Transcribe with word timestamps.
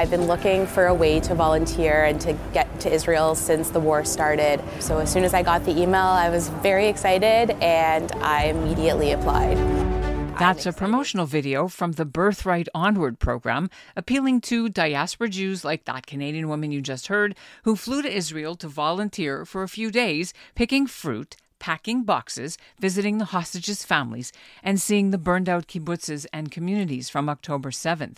I've 0.00 0.08
been 0.08 0.28
looking 0.28 0.66
for 0.66 0.86
a 0.86 0.94
way 0.94 1.20
to 1.20 1.34
volunteer 1.34 2.04
and 2.04 2.18
to 2.22 2.32
get 2.54 2.80
to 2.80 2.90
Israel 2.90 3.34
since 3.34 3.68
the 3.68 3.80
war 3.80 4.02
started. 4.02 4.62
So 4.78 4.96
as 4.96 5.12
soon 5.12 5.24
as 5.24 5.34
I 5.34 5.42
got 5.42 5.66
the 5.66 5.72
email, 5.78 6.06
I 6.06 6.30
was 6.30 6.48
very 6.48 6.88
excited 6.88 7.50
and 7.60 8.10
I 8.12 8.44
immediately 8.44 9.12
applied. 9.12 9.58
That's 10.38 10.64
a 10.64 10.72
promotional 10.72 11.26
video 11.26 11.68
from 11.68 11.92
the 11.92 12.06
Birthright 12.06 12.66
Onward 12.74 13.18
program, 13.18 13.68
appealing 13.94 14.40
to 14.48 14.70
diaspora 14.70 15.28
Jews 15.28 15.66
like 15.66 15.84
that 15.84 16.06
Canadian 16.06 16.48
woman 16.48 16.72
you 16.72 16.80
just 16.80 17.08
heard, 17.08 17.36
who 17.64 17.76
flew 17.76 18.00
to 18.00 18.10
Israel 18.10 18.54
to 18.54 18.68
volunteer 18.68 19.44
for 19.44 19.62
a 19.62 19.68
few 19.68 19.90
days 19.90 20.32
picking 20.54 20.86
fruit 20.86 21.36
packing 21.60 22.02
boxes, 22.02 22.58
visiting 22.80 23.18
the 23.18 23.26
hostages' 23.26 23.84
families, 23.84 24.32
and 24.64 24.80
seeing 24.80 25.10
the 25.10 25.18
burned 25.18 25.48
out 25.48 25.68
kibbutzes 25.68 26.26
and 26.32 26.50
communities 26.50 27.08
from 27.08 27.28
October 27.28 27.70
7th. 27.70 28.16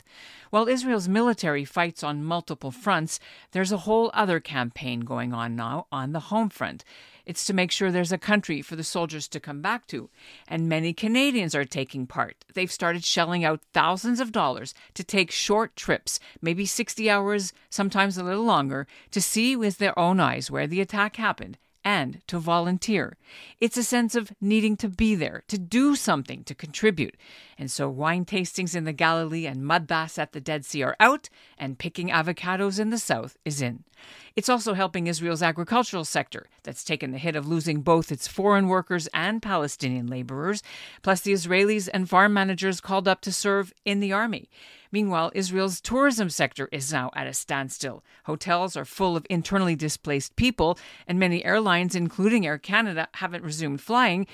While 0.49 0.69
Israel's 0.69 1.09
military 1.09 1.65
fights 1.67 2.03
on 2.03 2.25
multiple 2.25 2.71
fronts, 2.71 3.21
there's 3.51 3.73
a 3.73 3.79
whole 3.79 4.11
other 4.15 4.41
campaign 4.41 5.01
going 5.01 5.35
on 5.35 5.57
now 5.57 5.87
on 5.93 6.13
the 6.13 6.21
home 6.21 6.49
front. 6.49 6.85
It's 7.25 7.45
to 7.47 7.55
make 7.55 7.71
sure 7.71 7.91
there's 7.91 8.13
a 8.13 8.19
country 8.19 8.63
for 8.63 8.77
the 8.77 8.85
soldiers 8.85 9.29
to 9.29 9.41
come 9.41 9.61
back 9.61 9.87
to. 9.89 10.11
And 10.49 10.69
many 10.69 10.93
Canadians 10.93 11.55
are 11.55 11.65
taking 11.65 12.07
part. 12.07 12.45
They've 12.55 12.71
started 12.71 13.05
shelling 13.05 13.45
out 13.45 13.61
thousands 13.73 14.21
of 14.21 14.33
dollars 14.33 14.75
to 14.95 15.05
take 15.05 15.31
short 15.31 15.77
trips, 15.77 16.19
maybe 16.41 16.67
60 16.67 17.09
hours, 17.11 17.53
sometimes 17.71 18.17
a 18.17 18.25
little 18.25 18.45
longer, 18.45 18.87
to 19.11 19.21
see 19.21 19.57
with 19.57 19.79
their 19.79 19.99
own 19.99 20.21
eyes 20.21 20.51
where 20.51 20.67
the 20.67 20.81
attack 20.81 21.17
happened 21.17 21.59
and 21.85 22.21
to 22.27 22.39
volunteer. 22.39 23.17
It's 23.61 23.77
a 23.77 23.83
sense 23.83 24.15
of 24.15 24.33
needing 24.41 24.77
to 24.79 24.89
be 24.89 25.15
there, 25.15 25.43
to 25.49 25.59
do 25.59 25.97
something, 25.97 26.45
to 26.45 26.55
contribute. 26.55 27.17
And 27.59 27.71
so 27.71 27.89
wine 27.89 28.25
tastings 28.25 28.75
in 28.75 28.85
the 28.85 28.93
Galilee 28.93 29.47
and 29.47 29.65
mud 29.65 29.87
baths 29.87 30.19
at 30.19 30.33
the 30.33 30.41
Dead 30.41 30.65
Sea 30.65 30.83
are 30.83 30.97
out, 31.01 31.29
and 31.59 31.79
picking 31.79 32.09
avocados 32.09 32.79
in 32.79 32.91
the 32.91 32.99
south 32.99 33.37
is 33.45 33.63
in. 33.63 33.85
It's 34.35 34.49
also 34.49 34.75
helping 34.75 35.07
Israel's 35.07 35.43
agricultural 35.43 36.05
sector, 36.05 36.47
that's 36.63 36.85
taken 36.85 37.13
the 37.13 37.19
hit 37.19 37.37
of 37.37 37.47
losing 37.47 37.83
both 37.83 38.11
its 38.11 38.27
foreign 38.27 38.67
workers 38.67 39.09
and 39.15 39.43
Palestinian 39.43 40.07
laborers, 40.07 40.63
plus 41.03 41.21
the 41.21 41.33
Israelis 41.33 41.89
and 41.93 42.09
farm 42.09 42.33
managers 42.33 42.81
called 42.81 43.07
up 43.07 43.21
to 43.23 43.33
serve 43.33 43.73
in 43.85 44.01
the 44.01 44.13
army. 44.13 44.49
Meanwhile, 44.93 45.33
Israel's 45.35 45.81
tourism 45.81 46.29
sector 46.29 46.69
is 46.71 46.93
now 46.93 47.11
at 47.15 47.27
a 47.27 47.33
standstill. 47.33 48.05
Hotels 48.25 48.77
are 48.77 48.85
full 48.85 49.17
of 49.17 49.27
internally 49.31 49.75
displaced 49.75 50.37
people, 50.37 50.79
and 51.09 51.19
many 51.19 51.45
airlines, 51.45 51.97
including 51.97 52.47
Air 52.47 52.59
Canada, 52.59 53.09
haven't 53.15 53.43
resumed 53.43 53.81
flying. 53.81 54.27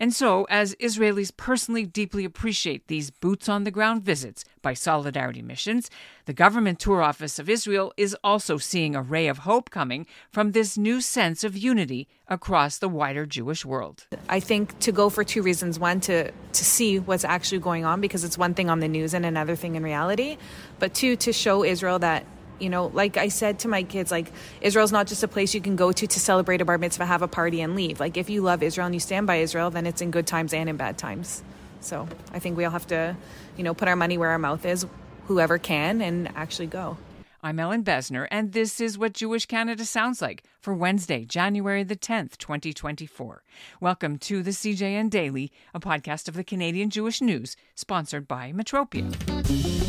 And 0.00 0.14
so, 0.14 0.46
as 0.48 0.74
Israelis 0.76 1.30
personally 1.36 1.84
deeply 1.84 2.24
appreciate 2.24 2.88
these 2.88 3.10
boots 3.10 3.50
on 3.50 3.64
the 3.64 3.70
ground 3.70 4.02
visits 4.02 4.46
by 4.62 4.72
Solidarity 4.72 5.42
Missions, 5.42 5.90
the 6.24 6.32
government 6.32 6.78
tour 6.78 7.02
office 7.02 7.38
of 7.38 7.50
Israel 7.50 7.92
is 7.98 8.16
also 8.24 8.56
seeing 8.56 8.96
a 8.96 9.02
ray 9.02 9.28
of 9.28 9.38
hope 9.38 9.68
coming 9.68 10.06
from 10.32 10.52
this 10.52 10.78
new 10.78 11.02
sense 11.02 11.44
of 11.44 11.54
unity 11.54 12.08
across 12.28 12.78
the 12.78 12.88
wider 12.88 13.26
Jewish 13.26 13.66
world. 13.66 14.06
I 14.26 14.40
think 14.40 14.78
to 14.78 14.90
go 14.90 15.10
for 15.10 15.22
two 15.22 15.42
reasons. 15.42 15.78
One, 15.78 16.00
to, 16.00 16.30
to 16.30 16.64
see 16.64 16.98
what's 16.98 17.24
actually 17.24 17.58
going 17.58 17.84
on, 17.84 18.00
because 18.00 18.24
it's 18.24 18.38
one 18.38 18.54
thing 18.54 18.70
on 18.70 18.80
the 18.80 18.88
news 18.88 19.12
and 19.12 19.26
another 19.26 19.54
thing 19.54 19.74
in 19.76 19.82
reality. 19.82 20.38
But 20.78 20.94
two, 20.94 21.14
to 21.16 21.32
show 21.32 21.62
Israel 21.62 21.98
that 21.98 22.24
you 22.60 22.68
know, 22.68 22.86
like 22.86 23.16
I 23.16 23.28
said 23.28 23.58
to 23.60 23.68
my 23.68 23.82
kids, 23.82 24.10
like 24.10 24.30
Israel's 24.60 24.92
not 24.92 25.06
just 25.06 25.22
a 25.22 25.28
place 25.28 25.54
you 25.54 25.60
can 25.60 25.76
go 25.76 25.92
to 25.92 26.06
to 26.06 26.20
celebrate 26.20 26.60
a 26.60 26.64
bar 26.64 26.78
mitzvah, 26.78 27.06
have 27.06 27.22
a 27.22 27.28
party, 27.28 27.60
and 27.60 27.74
leave. 27.74 28.00
Like 28.00 28.16
if 28.16 28.30
you 28.30 28.42
love 28.42 28.62
Israel 28.62 28.86
and 28.86 28.94
you 28.94 29.00
stand 29.00 29.26
by 29.26 29.36
Israel, 29.36 29.70
then 29.70 29.86
it's 29.86 30.00
in 30.00 30.10
good 30.10 30.26
times 30.26 30.52
and 30.52 30.68
in 30.68 30.76
bad 30.76 30.98
times. 30.98 31.42
So 31.80 32.06
I 32.32 32.38
think 32.38 32.56
we 32.56 32.64
all 32.64 32.70
have 32.70 32.86
to, 32.88 33.16
you 33.56 33.64
know, 33.64 33.74
put 33.74 33.88
our 33.88 33.96
money 33.96 34.18
where 34.18 34.30
our 34.30 34.38
mouth 34.38 34.64
is, 34.64 34.86
whoever 35.26 35.58
can, 35.58 36.02
and 36.02 36.28
actually 36.36 36.66
go. 36.66 36.98
I'm 37.42 37.58
Ellin 37.58 37.82
Bessner, 37.82 38.28
and 38.30 38.52
this 38.52 38.82
is 38.82 38.98
what 38.98 39.14
Jewish 39.14 39.46
Canada 39.46 39.86
sounds 39.86 40.20
like 40.20 40.44
for 40.60 40.74
Wednesday, 40.74 41.24
January 41.24 41.82
the 41.82 41.96
10th, 41.96 42.36
2024. 42.36 43.42
Welcome 43.80 44.18
to 44.18 44.42
the 44.42 44.50
CJN 44.50 45.08
Daily, 45.08 45.50
a 45.72 45.80
podcast 45.80 46.28
of 46.28 46.34
the 46.34 46.44
Canadian 46.44 46.90
Jewish 46.90 47.22
News, 47.22 47.56
sponsored 47.74 48.28
by 48.28 48.52
Metropia. 48.52 49.79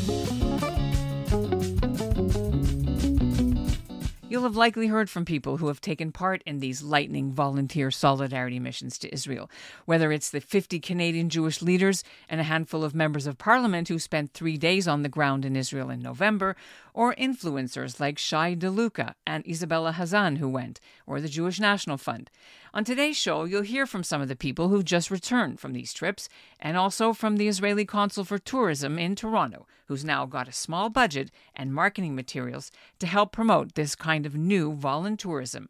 You'll 4.31 4.43
have 4.43 4.55
likely 4.55 4.87
heard 4.87 5.09
from 5.09 5.25
people 5.25 5.57
who 5.57 5.67
have 5.67 5.81
taken 5.81 6.13
part 6.13 6.41
in 6.45 6.59
these 6.59 6.81
lightning 6.81 7.33
volunteer 7.33 7.91
solidarity 7.91 8.61
missions 8.61 8.97
to 8.99 9.13
Israel, 9.13 9.51
whether 9.83 10.09
it's 10.09 10.29
the 10.29 10.39
50 10.39 10.79
Canadian 10.79 11.27
Jewish 11.27 11.61
leaders 11.61 12.01
and 12.29 12.39
a 12.39 12.45
handful 12.45 12.85
of 12.85 12.95
members 12.95 13.27
of 13.27 13.37
parliament 13.37 13.89
who 13.89 13.99
spent 13.99 14.31
three 14.31 14.55
days 14.55 14.87
on 14.87 15.01
the 15.01 15.09
ground 15.09 15.43
in 15.43 15.57
Israel 15.57 15.89
in 15.89 16.01
November, 16.01 16.55
or 16.93 17.13
influencers 17.15 17.99
like 17.99 18.17
Shai 18.17 18.55
DeLuca 18.55 19.15
and 19.27 19.45
Isabella 19.45 19.91
Hazan 19.91 20.37
who 20.37 20.47
went, 20.47 20.79
or 21.05 21.19
the 21.19 21.27
Jewish 21.27 21.59
National 21.59 21.97
Fund. 21.97 22.31
On 22.73 22.85
today's 22.85 23.17
show, 23.17 23.43
you'll 23.43 23.63
hear 23.63 23.85
from 23.85 24.01
some 24.01 24.21
of 24.21 24.29
the 24.29 24.35
people 24.35 24.69
who've 24.69 24.85
just 24.85 25.11
returned 25.11 25.59
from 25.59 25.73
these 25.73 25.91
trips, 25.91 26.29
and 26.57 26.77
also 26.77 27.11
from 27.11 27.35
the 27.35 27.49
Israeli 27.49 27.83
consul 27.83 28.23
for 28.23 28.39
tourism 28.39 28.97
in 28.97 29.13
Toronto, 29.13 29.67
who's 29.87 30.05
now 30.05 30.25
got 30.25 30.47
a 30.47 30.53
small 30.53 30.89
budget 30.89 31.31
and 31.53 31.73
marketing 31.73 32.15
materials 32.15 32.71
to 32.99 33.07
help 33.07 33.33
promote 33.33 33.75
this 33.75 33.93
kind 33.93 34.25
of 34.25 34.35
new 34.35 34.73
voluntourism. 34.73 35.67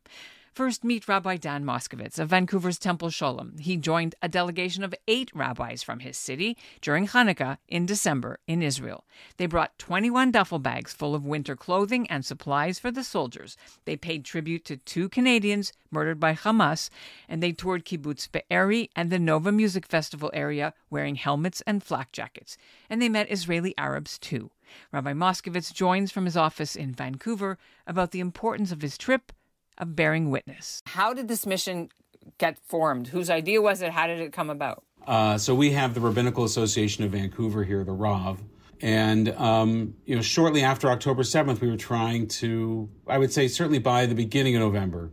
First, 0.54 0.84
meet 0.84 1.08
Rabbi 1.08 1.38
Dan 1.38 1.64
Moskovitz 1.64 2.20
of 2.20 2.28
Vancouver's 2.28 2.78
Temple 2.78 3.08
Sholom. 3.08 3.58
He 3.58 3.78
joined 3.78 4.16
a 4.22 4.28
delegation 4.28 4.84
of 4.84 4.94
eight 5.08 5.32
rabbis 5.34 5.82
from 5.82 6.00
his 6.00 6.18
city 6.18 6.58
during 6.82 7.08
Hanukkah 7.08 7.58
in 7.70 7.86
December 7.86 8.38
in 8.48 8.62
Israel. 8.62 9.06
They 9.38 9.46
brought 9.46 9.80
21 9.80 10.32
duffel 10.32 10.60
bags 10.60 10.92
full 10.92 11.16
of 11.16 11.26
winter 11.26 11.56
clothing 11.56 12.06
and 12.10 12.26
supplies 12.26 12.80
for 12.80 12.92
the 12.92 13.02
soldiers. 13.02 13.56
They 13.86 13.96
paid 13.96 14.26
tribute 14.26 14.66
to 14.66 14.76
two 14.76 15.08
Canadians 15.08 15.72
murdered 15.90 16.20
by 16.20 16.34
Hamas, 16.34 16.90
and 17.30 17.42
they 17.42 17.54
toured 17.54 17.86
Kibbutz 17.86 18.30
Be'eri 18.30 18.90
and 18.94 19.10
the 19.10 19.20
Nova 19.20 19.54
Music 19.54 19.88
Festival 19.88 20.30
area 20.34 20.74
wearing 20.90 21.16
helmets 21.16 21.62
and 21.66 21.82
flak 21.82 22.12
jackets. 22.12 22.58
And 22.90 23.02
they 23.02 23.08
met 23.08 23.32
Israeli 23.32 23.74
Arabs 23.78 24.18
too. 24.18 24.52
Rabbi 24.92 25.14
Moskovitz 25.14 25.74
joins 25.74 26.12
from 26.12 26.26
his 26.26 26.36
office 26.36 26.76
in 26.76 26.94
Vancouver 26.94 27.58
about 27.88 28.12
the 28.12 28.20
importance 28.20 28.74
of 28.74 28.82
his 28.82 28.98
trip 28.98 29.32
of 29.78 29.96
bearing 29.96 30.30
witness. 30.30 30.82
How 30.86 31.14
did 31.14 31.28
this 31.28 31.46
mission 31.46 31.90
get 32.38 32.58
formed? 32.60 33.08
Whose 33.08 33.30
idea 33.30 33.62
was 33.62 33.82
it? 33.82 33.92
How 33.92 34.08
did 34.08 34.20
it 34.20 34.34
come 34.34 34.50
about? 34.50 34.84
Uh, 35.06 35.38
so 35.38 35.56
we 35.56 35.72
have 35.72 35.94
the 35.94 36.00
Rabbinical 36.00 36.44
Association 36.44 37.04
of 37.04 37.12
Vancouver 37.12 37.64
here, 37.64 37.84
the 37.84 37.92
RAV. 37.92 38.42
And, 38.82 39.30
um, 39.30 39.96
you 40.06 40.16
know, 40.16 40.22
shortly 40.22 40.64
after 40.64 40.90
October 40.90 41.24
7th, 41.24 41.62
we 41.62 41.70
were 41.70 41.78
trying 41.78 42.28
to, 42.28 42.90
I 43.08 43.18
would 43.18 43.32
say 43.32 43.48
certainly 43.48 43.80
by 43.80 44.06
the 44.06 44.16
beginning 44.16 44.56
of 44.56 44.62
November, 44.62 45.12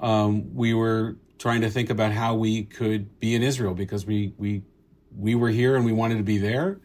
um, 0.00 0.54
we 0.54 0.74
were 0.74 1.16
trying 1.38 1.60
to 1.60 1.70
think 1.70 1.90
about 1.90 2.12
how 2.12 2.34
we 2.34 2.64
could 2.64 3.20
be 3.20 3.34
in 3.34 3.42
Israel 3.42 3.74
because 3.74 4.04
we, 4.04 4.34
we, 4.36 4.62
we 5.16 5.34
were 5.34 5.50
here 5.50 5.76
and 5.76 5.84
we 5.84 5.92
wanted 5.92 6.16
to 6.16 6.24
be 6.24 6.38
there. 6.38 6.80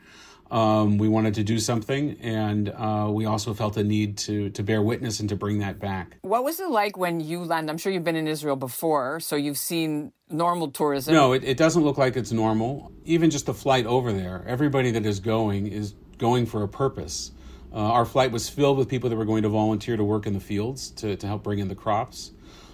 Um, 0.52 0.98
we 0.98 1.08
wanted 1.08 1.36
to 1.36 1.44
do 1.44 1.60
something, 1.60 2.18
and 2.22 2.70
uh, 2.70 3.08
we 3.12 3.26
also 3.26 3.54
felt 3.54 3.78
a 3.78 3.84
need 3.84 4.18
to 4.20 4.50
to 4.52 4.64
bear 4.64 4.82
witness 4.82 5.20
and 5.20 5.30
to 5.30 5.36
bring 5.36 5.60
that 5.60 5.80
back. 5.80 6.18
What 6.22 6.44
was 6.44 6.60
it 6.60 6.70
like 6.70 6.98
when 6.98 7.20
you 7.20 7.44
landed? 7.44 7.72
I'm 7.72 7.78
sure 7.78 7.92
you've 7.92 8.04
been 8.04 8.16
in 8.16 8.28
Israel 8.28 8.56
before, 8.56 9.20
so 9.20 9.36
you've 9.36 9.60
seen 9.60 10.12
normal 10.30 10.72
tourism. 10.72 11.14
No, 11.14 11.34
it, 11.34 11.44
it 11.44 11.58
doesn't 11.58 11.84
look 11.84 12.00
like 12.00 12.16
it's 12.16 12.32
normal. 12.32 12.92
Even 13.06 13.30
just 13.30 13.46
the 13.46 13.54
flight 13.54 13.86
over 13.86 14.12
there, 14.12 14.44
everybody 14.48 14.90
that 14.92 15.06
is 15.06 15.20
going 15.20 15.68
is 15.68 15.94
going 16.18 16.48
for 16.48 16.64
a 16.64 16.68
purpose. 16.68 17.32
Uh, 17.72 17.78
our 17.78 18.06
flight 18.06 18.32
was 18.32 18.50
filled 18.50 18.78
with 18.78 18.90
people 18.90 19.10
that 19.10 19.16
were 19.16 19.26
going 19.26 19.44
to 19.44 19.50
volunteer 19.50 19.96
to 19.96 20.04
work 20.04 20.26
in 20.26 20.34
the 20.34 20.40
fields 20.40 20.90
to, 20.92 21.16
to 21.16 21.28
help 21.28 21.44
bring 21.44 21.60
in 21.60 21.68
the 21.68 21.76
crops. 21.76 22.32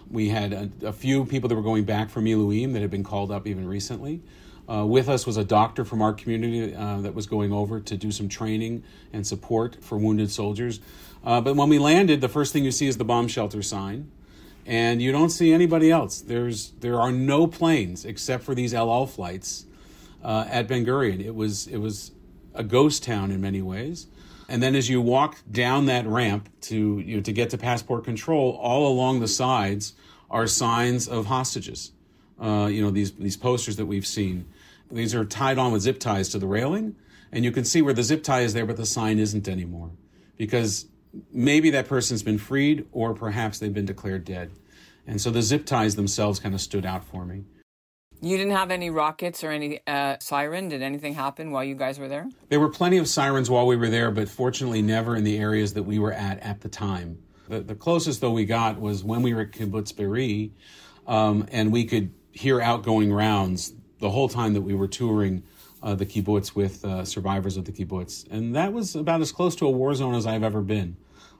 We 0.09 0.29
had 0.29 0.53
a, 0.53 0.69
a 0.87 0.93
few 0.93 1.25
people 1.25 1.49
that 1.49 1.55
were 1.55 1.61
going 1.61 1.83
back 1.83 2.09
from 2.09 2.25
Miluim 2.25 2.73
that 2.73 2.81
had 2.81 2.91
been 2.91 3.03
called 3.03 3.31
up 3.31 3.47
even 3.47 3.67
recently. 3.67 4.21
Uh, 4.67 4.85
with 4.85 5.07
us 5.07 5.25
was 5.25 5.37
a 5.37 5.43
doctor 5.43 5.85
from 5.85 6.01
our 6.01 6.13
community 6.13 6.73
uh, 6.73 6.99
that 7.01 7.13
was 7.13 7.27
going 7.27 7.53
over 7.53 7.79
to 7.79 7.95
do 7.97 8.11
some 8.11 8.27
training 8.27 8.83
and 9.13 9.25
support 9.25 9.83
for 9.83 9.97
wounded 9.97 10.31
soldiers. 10.31 10.79
Uh, 11.23 11.41
but 11.41 11.55
when 11.55 11.69
we 11.69 11.79
landed, 11.79 12.21
the 12.21 12.29
first 12.29 12.53
thing 12.53 12.63
you 12.63 12.71
see 12.71 12.87
is 12.87 12.97
the 12.97 13.05
bomb 13.05 13.27
shelter 13.27 13.61
sign, 13.61 14.11
and 14.65 15.01
you 15.01 15.11
don't 15.11 15.29
see 15.29 15.53
anybody 15.53 15.91
else. 15.91 16.21
There's 16.21 16.71
there 16.79 16.99
are 16.99 17.11
no 17.11 17.47
planes 17.47 18.05
except 18.05 18.43
for 18.43 18.55
these 18.55 18.73
El 18.73 18.91
Al 18.91 19.07
flights 19.07 19.65
uh, 20.23 20.45
at 20.49 20.67
Ben 20.67 20.85
Gurion. 20.85 21.23
It 21.23 21.35
was 21.35 21.67
it 21.67 21.77
was 21.77 22.11
a 22.53 22.63
ghost 22.63 23.03
town 23.03 23.31
in 23.31 23.41
many 23.41 23.61
ways. 23.61 24.07
And 24.47 24.61
then 24.61 24.75
as 24.75 24.89
you 24.89 25.01
walk 25.01 25.37
down 25.51 25.87
that 25.87 26.05
ramp 26.05 26.49
to 26.61 26.99
you 26.99 27.17
know, 27.17 27.21
to 27.23 27.31
get 27.31 27.49
to 27.51 27.57
passport 27.57 28.03
control, 28.03 28.51
all 28.61 28.87
along 28.87 29.19
the 29.19 29.27
sides 29.27 29.93
are 30.29 30.45
signs 30.45 31.07
of 31.07 31.25
hostages. 31.25 31.91
Uh, 32.39 32.67
you 32.69 32.81
know 32.81 32.91
these 32.91 33.13
these 33.13 33.37
posters 33.37 33.77
that 33.77 33.85
we've 33.85 34.05
seen. 34.05 34.45
These 34.91 35.15
are 35.15 35.25
tied 35.25 35.57
on 35.57 35.71
with 35.71 35.81
zip 35.81 35.99
ties 35.99 36.29
to 36.29 36.39
the 36.39 36.47
railing, 36.47 36.95
and 37.31 37.43
you 37.43 37.51
can 37.51 37.65
see 37.65 37.81
where 37.81 37.93
the 37.93 38.03
zip 38.03 38.23
tie 38.23 38.41
is 38.41 38.53
there, 38.53 38.65
but 38.65 38.77
the 38.77 38.85
sign 38.85 39.19
isn't 39.19 39.47
anymore 39.47 39.91
because 40.37 40.85
maybe 41.31 41.69
that 41.71 41.87
person's 41.87 42.23
been 42.23 42.37
freed 42.37 42.85
or 42.91 43.13
perhaps 43.13 43.59
they've 43.59 43.73
been 43.73 43.85
declared 43.85 44.25
dead. 44.25 44.51
And 45.07 45.21
so 45.21 45.31
the 45.31 45.41
zip 45.41 45.65
ties 45.65 45.95
themselves 45.95 46.39
kind 46.39 46.53
of 46.55 46.61
stood 46.61 46.85
out 46.85 47.03
for 47.05 47.25
me. 47.25 47.43
You 48.21 48.37
didn't 48.37 48.53
have 48.53 48.71
any 48.71 48.89
rockets 48.89 49.43
or 49.43 49.51
any 49.51 49.81
uh, 49.85 50.17
siren. 50.19 50.69
Did 50.69 50.81
anything 50.81 51.13
happen 51.13 51.51
while 51.51 51.63
you 51.63 51.75
guys 51.75 51.99
were 51.99 52.07
there? 52.07 52.27
There 52.49 52.59
were 52.59 52.69
plenty 52.69 52.97
of 52.97 53.07
sirens 53.07 53.49
while 53.49 53.67
we 53.67 53.75
were 53.75 53.89
there, 53.89 54.09
but 54.09 54.29
fortunately, 54.29 54.81
never 54.81 55.15
in 55.15 55.23
the 55.23 55.37
areas 55.37 55.73
that 55.73 55.83
we 55.83 55.99
were 55.99 56.13
at 56.13 56.39
at 56.39 56.61
the 56.61 56.69
time. 56.69 57.19
The, 57.49 57.59
the 57.59 57.75
closest, 57.75 58.21
though, 58.21 58.31
we 58.31 58.45
got 58.45 58.79
was 58.79 59.03
when 59.03 59.21
we 59.21 59.33
were 59.33 59.41
at 59.41 59.51
Kibbutz 59.51 59.95
Be'eri, 59.95 60.53
um, 61.05 61.45
and 61.51 61.71
we 61.71 61.85
could 61.85 62.11
hear 62.31 62.59
outgoing 62.61 63.13
rounds 63.13 63.73
the 63.99 64.09
whole 64.09 64.29
time 64.29 64.53
that 64.53 64.61
we 64.61 64.73
were 64.73 64.87
touring 64.87 65.43
uh, 65.83 65.95
the 65.95 66.05
kibbutz 66.05 66.55
with 66.55 66.83
uh, 66.83 67.05
survivors 67.05 67.57
of 67.57 67.65
the 67.65 67.71
kibbutz. 67.71 68.29
And 68.31 68.55
that 68.55 68.73
was 68.73 68.95
about 68.95 69.21
as 69.21 69.31
close 69.31 69.55
to 69.57 69.67
a 69.67 69.71
war 69.71 69.93
zone 69.93 70.15
as 70.15 70.25
I've 70.25 70.43
ever 70.43 70.61
been. 70.61 70.97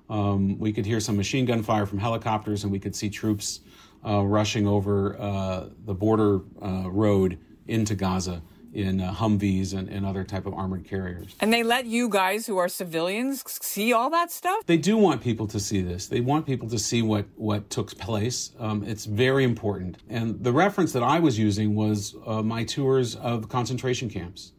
Um, 0.09 0.59
we 0.59 0.71
could 0.71 0.85
hear 0.85 0.99
some 0.99 1.17
machine 1.17 1.45
gun 1.45 1.63
fire 1.63 1.85
from 1.85 1.97
helicopters, 1.97 2.63
and 2.63 2.71
we 2.71 2.79
could 2.79 2.95
see 2.95 3.09
troops 3.09 3.61
uh, 4.05 4.23
rushing 4.23 4.67
over 4.67 5.19
uh, 5.19 5.69
the 5.85 5.93
border 5.93 6.41
uh, 6.61 6.89
road 6.89 7.39
into 7.67 7.95
Gaza 7.95 8.41
in 8.75 8.99
uh, 8.99 9.13
Humvees 9.13 9.73
and, 9.73 9.87
and, 9.87 10.05
other 10.05 10.23
type 10.23 10.45
of 10.45 10.53
armored 10.53 10.85
carriers. 10.85 11.35
And 11.39 11.51
they 11.51 11.63
let 11.63 11.85
you 11.85 12.09
guys 12.09 12.45
who 12.45 12.57
are 12.57 12.67
civilians 12.67 13.43
see 13.61 13.93
all 13.93 14.09
that 14.09 14.31
stuff? 14.31 14.65
They 14.65 14.77
do 14.77 14.97
want 14.97 15.21
people 15.21 15.47
to 15.47 15.59
see 15.59 15.81
this. 15.81 16.07
They 16.07 16.19
want 16.19 16.45
people 16.45 16.69
to 16.69 16.77
see 16.77 17.01
what, 17.01 17.25
what 17.35 17.69
took 17.69 17.97
place. 17.97 18.51
Um, 18.59 18.83
it's 18.83 19.05
very 19.05 19.43
important. 19.43 19.97
And 20.09 20.43
the 20.43 20.51
reference 20.51 20.91
that 20.91 21.03
I 21.03 21.19
was 21.19 21.39
using 21.39 21.73
was 21.73 22.15
uh, 22.25 22.43
my 22.43 22.65
tours 22.65 23.15
of 23.15 23.47
concentration 23.47 24.09
camps. 24.09 24.51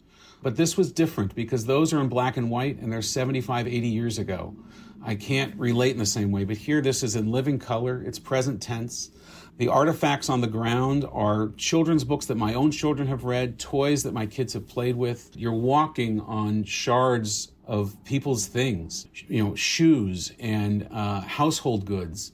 But 0.43 0.57
this 0.57 0.77
was 0.77 0.93
different 0.93 1.35
because 1.35 1.67
those 1.67 1.93
are 1.93 2.01
in 2.01 2.09
black 2.09 2.37
and 2.37 2.51
white 2.51 2.79
and 2.79 2.93
they're 2.93 3.03
75, 3.03 3.67
80 3.67 3.89
years 3.89 4.19
ago. 4.19 4.57
I 5.05 5.15
can't 5.15 5.55
relate 5.57 5.93
in 5.93 5.99
the 5.99 6.07
same 6.07 6.33
way, 6.33 6.45
but 6.45 6.57
here 6.57 6.81
this 6.81 7.03
is 7.03 7.17
in 7.17 7.31
living 7.31 7.59
color, 7.59 8.03
it's 8.05 8.19
present 8.19 8.61
tense. 8.61 9.11
The 9.59 9.69
artifacts 9.69 10.29
on 10.29 10.43
the 10.43 10.47
ground 10.47 11.07
are 11.11 11.51
children's 11.57 12.05
books 12.05 12.27
that 12.27 12.35
my 12.35 12.53
own 12.53 12.71
children 12.71 13.09
have 13.09 13.25
read, 13.25 13.59
toys 13.59 14.03
that 14.03 14.13
my 14.13 14.27
kids 14.27 14.53
have 14.53 14.69
played 14.69 14.97
with. 14.97 15.31
You're 15.35 15.55
walking 15.55 16.21
on 16.21 16.65
shards 16.65 17.53
of 17.67 17.97
people's 18.05 18.47
things, 18.47 19.07
you 19.29 19.43
know, 19.43 19.55
shoes 19.55 20.33
and 20.39 20.87
uh, 20.93 21.23
household 21.23 21.87
goods. 21.87 22.33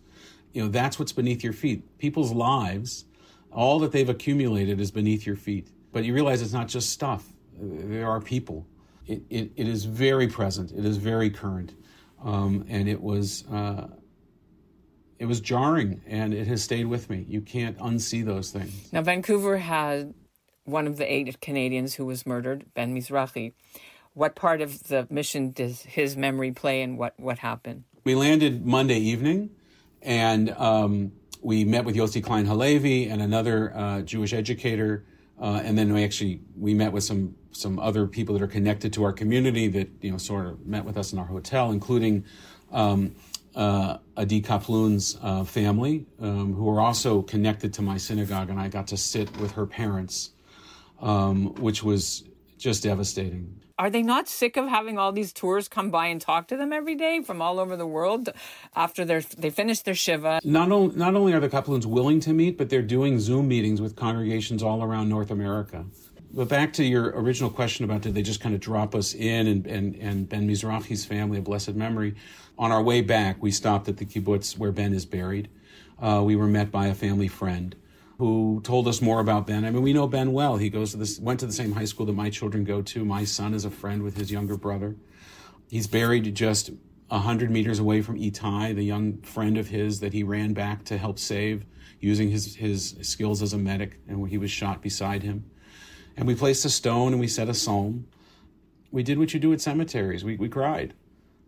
You 0.52 0.64
know, 0.64 0.68
that's 0.68 0.98
what's 0.98 1.12
beneath 1.12 1.44
your 1.44 1.52
feet. 1.52 1.96
People's 1.98 2.32
lives, 2.32 3.04
all 3.52 3.78
that 3.78 3.92
they've 3.92 4.08
accumulated 4.08 4.80
is 4.80 4.90
beneath 4.90 5.24
your 5.24 5.36
feet. 5.36 5.68
But 5.92 6.02
you 6.02 6.14
realize 6.14 6.42
it's 6.42 6.52
not 6.52 6.66
just 6.66 6.90
stuff, 6.90 7.32
there 7.56 8.10
are 8.10 8.20
people. 8.20 8.66
It, 9.06 9.22
it, 9.30 9.52
it 9.54 9.68
is 9.68 9.84
very 9.84 10.26
present, 10.26 10.72
it 10.72 10.84
is 10.84 10.96
very 10.96 11.30
current. 11.30 11.74
Um, 12.24 12.64
and 12.68 12.88
it 12.88 13.00
was. 13.00 13.44
Uh, 13.46 13.86
it 15.18 15.26
was 15.26 15.40
jarring 15.40 16.02
and 16.06 16.34
it 16.34 16.46
has 16.46 16.62
stayed 16.62 16.86
with 16.86 17.08
me. 17.10 17.24
You 17.28 17.40
can't 17.40 17.78
unsee 17.78 18.24
those 18.24 18.50
things. 18.50 18.92
Now, 18.92 19.02
Vancouver 19.02 19.58
had 19.58 20.14
one 20.64 20.86
of 20.86 20.96
the 20.96 21.12
eight 21.12 21.40
Canadians 21.40 21.94
who 21.94 22.06
was 22.06 22.26
murdered, 22.26 22.66
Ben 22.74 22.94
Mizrachi. 22.94 23.52
What 24.14 24.34
part 24.34 24.60
of 24.60 24.84
the 24.84 25.06
mission 25.10 25.52
does 25.52 25.82
his 25.82 26.16
memory 26.16 26.52
play 26.52 26.82
and 26.82 26.98
what, 26.98 27.18
what 27.18 27.38
happened? 27.38 27.84
We 28.04 28.14
landed 28.14 28.66
Monday 28.66 28.98
evening 28.98 29.50
and 30.02 30.50
um, 30.50 31.12
we 31.40 31.64
met 31.64 31.84
with 31.84 31.96
Yossi 31.96 32.22
Klein 32.22 32.46
Halevi 32.46 33.08
and 33.08 33.22
another 33.22 33.74
uh, 33.74 34.02
Jewish 34.02 34.32
educator. 34.32 35.04
Uh, 35.40 35.60
and 35.64 35.76
then 35.76 35.92
we 35.92 36.04
actually 36.04 36.40
we 36.56 36.74
met 36.74 36.92
with 36.92 37.04
some 37.04 37.34
some 37.50 37.78
other 37.78 38.06
people 38.06 38.34
that 38.34 38.42
are 38.42 38.48
connected 38.48 38.92
to 38.92 39.04
our 39.04 39.12
community 39.12 39.68
that 39.68 39.88
you 40.00 40.10
know 40.10 40.18
sort 40.18 40.46
of 40.46 40.64
met 40.66 40.84
with 40.84 40.96
us 40.96 41.12
in 41.12 41.18
our 41.18 41.24
hotel, 41.24 41.72
including 41.72 42.24
um, 42.70 43.14
uh, 43.54 43.98
Adi 44.16 44.42
Kaploun's 44.42 45.18
uh, 45.22 45.44
family, 45.44 46.06
um, 46.20 46.54
who 46.54 46.68
are 46.70 46.80
also 46.80 47.22
connected 47.22 47.74
to 47.74 47.82
my 47.82 47.96
synagogue, 47.96 48.50
and 48.50 48.58
I 48.58 48.68
got 48.68 48.88
to 48.88 48.96
sit 48.96 49.36
with 49.38 49.52
her 49.52 49.66
parents, 49.66 50.30
um, 51.00 51.54
which 51.56 51.82
was 51.82 52.24
just 52.58 52.82
devastating. 52.82 53.60
Are 53.78 53.90
they 53.90 54.02
not 54.02 54.28
sick 54.28 54.56
of 54.56 54.68
having 54.68 54.98
all 54.98 55.12
these 55.12 55.32
tours 55.32 55.66
come 55.66 55.90
by 55.90 56.06
and 56.06 56.20
talk 56.20 56.46
to 56.48 56.56
them 56.56 56.72
every 56.72 56.94
day 56.94 57.20
from 57.22 57.42
all 57.42 57.58
over 57.58 57.76
the 57.76 57.86
world 57.86 58.28
after 58.76 59.04
they 59.04 59.20
they 59.36 59.50
finish 59.50 59.80
their 59.80 59.94
shiva? 59.94 60.40
Not, 60.44 60.68
not 60.96 61.14
only 61.16 61.32
are 61.32 61.40
the 61.40 61.48
Kaplouns 61.48 61.86
willing 61.86 62.20
to 62.20 62.32
meet, 62.32 62.56
but 62.56 62.68
they're 62.70 62.82
doing 62.82 63.18
Zoom 63.18 63.48
meetings 63.48 63.80
with 63.80 63.96
congregations 63.96 64.62
all 64.62 64.84
around 64.84 65.08
North 65.08 65.30
America. 65.30 65.86
But 66.34 66.48
back 66.48 66.72
to 66.74 66.84
your 66.84 67.10
original 67.10 67.50
question 67.50 67.84
about 67.84 68.00
did 68.00 68.14
they 68.14 68.22
just 68.22 68.40
kind 68.40 68.54
of 68.54 68.60
drop 68.60 68.94
us 68.94 69.14
in 69.14 69.46
and, 69.46 69.66
and, 69.66 69.94
and 69.96 70.26
Ben 70.26 70.48
Mizrachi's 70.48 71.04
family 71.04 71.36
of 71.36 71.44
blessed 71.44 71.74
memory. 71.74 72.14
On 72.58 72.72
our 72.72 72.82
way 72.82 73.02
back, 73.02 73.42
we 73.42 73.50
stopped 73.50 73.86
at 73.88 73.98
the 73.98 74.06
kibbutz 74.06 74.56
where 74.56 74.72
Ben 74.72 74.94
is 74.94 75.04
buried. 75.04 75.50
Uh, 76.00 76.22
we 76.24 76.34
were 76.34 76.46
met 76.46 76.70
by 76.70 76.86
a 76.86 76.94
family 76.94 77.28
friend 77.28 77.76
who 78.16 78.62
told 78.64 78.88
us 78.88 79.02
more 79.02 79.20
about 79.20 79.46
Ben. 79.46 79.66
I 79.66 79.70
mean, 79.70 79.82
we 79.82 79.92
know 79.92 80.06
Ben 80.06 80.32
well. 80.32 80.56
He 80.56 80.70
goes 80.70 80.92
to 80.92 80.96
this, 80.96 81.18
went 81.18 81.40
to 81.40 81.46
the 81.46 81.52
same 81.52 81.72
high 81.72 81.84
school 81.84 82.06
that 82.06 82.14
my 82.14 82.30
children 82.30 82.64
go 82.64 82.80
to. 82.80 83.04
My 83.04 83.24
son 83.24 83.52
is 83.52 83.66
a 83.66 83.70
friend 83.70 84.02
with 84.02 84.16
his 84.16 84.32
younger 84.32 84.56
brother. 84.56 84.96
He's 85.68 85.86
buried 85.86 86.34
just 86.34 86.70
a 87.10 87.18
hundred 87.18 87.50
meters 87.50 87.78
away 87.78 88.00
from 88.00 88.18
Itai, 88.18 88.74
the 88.74 88.84
young 88.84 89.18
friend 89.18 89.58
of 89.58 89.68
his 89.68 90.00
that 90.00 90.14
he 90.14 90.22
ran 90.22 90.54
back 90.54 90.84
to 90.84 90.96
help 90.96 91.18
save 91.18 91.66
using 92.00 92.30
his, 92.30 92.56
his 92.56 92.96
skills 93.02 93.42
as 93.42 93.52
a 93.52 93.58
medic, 93.58 93.98
and 94.08 94.26
he 94.28 94.38
was 94.38 94.50
shot 94.50 94.80
beside 94.80 95.22
him. 95.22 95.44
And 96.16 96.26
we 96.26 96.34
placed 96.34 96.64
a 96.64 96.70
stone 96.70 97.12
and 97.12 97.20
we 97.20 97.28
said 97.28 97.48
a 97.48 97.54
psalm. 97.54 98.06
We 98.90 99.02
did 99.02 99.18
what 99.18 99.32
you 99.32 99.40
do 99.40 99.52
at 99.52 99.60
cemeteries. 99.60 100.24
We, 100.24 100.36
we 100.36 100.48
cried 100.48 100.94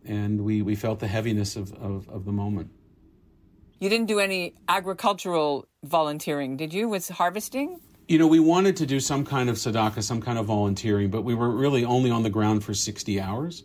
and 0.04 0.44
we, 0.44 0.62
we 0.62 0.74
felt 0.74 1.00
the 1.00 1.06
heaviness 1.06 1.56
of, 1.56 1.72
of, 1.74 2.08
of 2.08 2.24
the 2.24 2.32
moment. 2.32 2.70
You 3.80 3.88
didn't 3.88 4.06
do 4.06 4.20
any 4.20 4.54
agricultural 4.68 5.66
volunteering, 5.84 6.56
did 6.56 6.72
you, 6.72 6.88
with 6.88 7.08
harvesting? 7.08 7.80
You 8.08 8.18
know, 8.18 8.26
we 8.26 8.40
wanted 8.40 8.76
to 8.76 8.86
do 8.86 9.00
some 9.00 9.24
kind 9.24 9.48
of 9.48 9.56
tzedakah, 9.56 10.02
some 10.02 10.20
kind 10.20 10.38
of 10.38 10.46
volunteering, 10.46 11.10
but 11.10 11.22
we 11.22 11.34
were 11.34 11.50
really 11.50 11.84
only 11.84 12.10
on 12.10 12.22
the 12.22 12.30
ground 12.30 12.64
for 12.64 12.74
60 12.74 13.20
hours. 13.20 13.64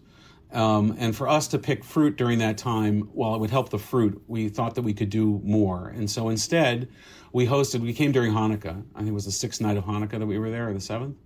Um, 0.52 0.96
and 0.98 1.16
for 1.16 1.28
us 1.28 1.48
to 1.50 1.60
pick 1.60 1.84
fruit 1.84 2.16
during 2.16 2.40
that 2.40 2.58
time, 2.58 3.02
while 3.14 3.36
it 3.36 3.40
would 3.40 3.52
help 3.52 3.70
the 3.70 3.78
fruit, 3.78 4.22
we 4.28 4.50
thought 4.50 4.76
that 4.76 4.82
we 4.82 4.94
could 4.94 5.10
do 5.10 5.40
more. 5.44 5.90
And 5.90 6.10
so 6.10 6.30
instead, 6.30 6.90
we 7.32 7.46
hosted, 7.46 7.82
we 7.82 7.94
came 7.94 8.12
during 8.12 8.32
Hanukkah. 8.32 8.84
I 8.96 8.98
think 8.98 9.10
it 9.10 9.14
was 9.14 9.26
the 9.26 9.32
sixth 9.32 9.62
night 9.62 9.78
of 9.78 9.86
Hanukkah 9.86 10.18
that 10.18 10.26
we 10.26 10.40
were 10.40 10.50
there, 10.50 10.70
or 10.70 10.74
the 10.74 10.82
seventh. 10.82 11.18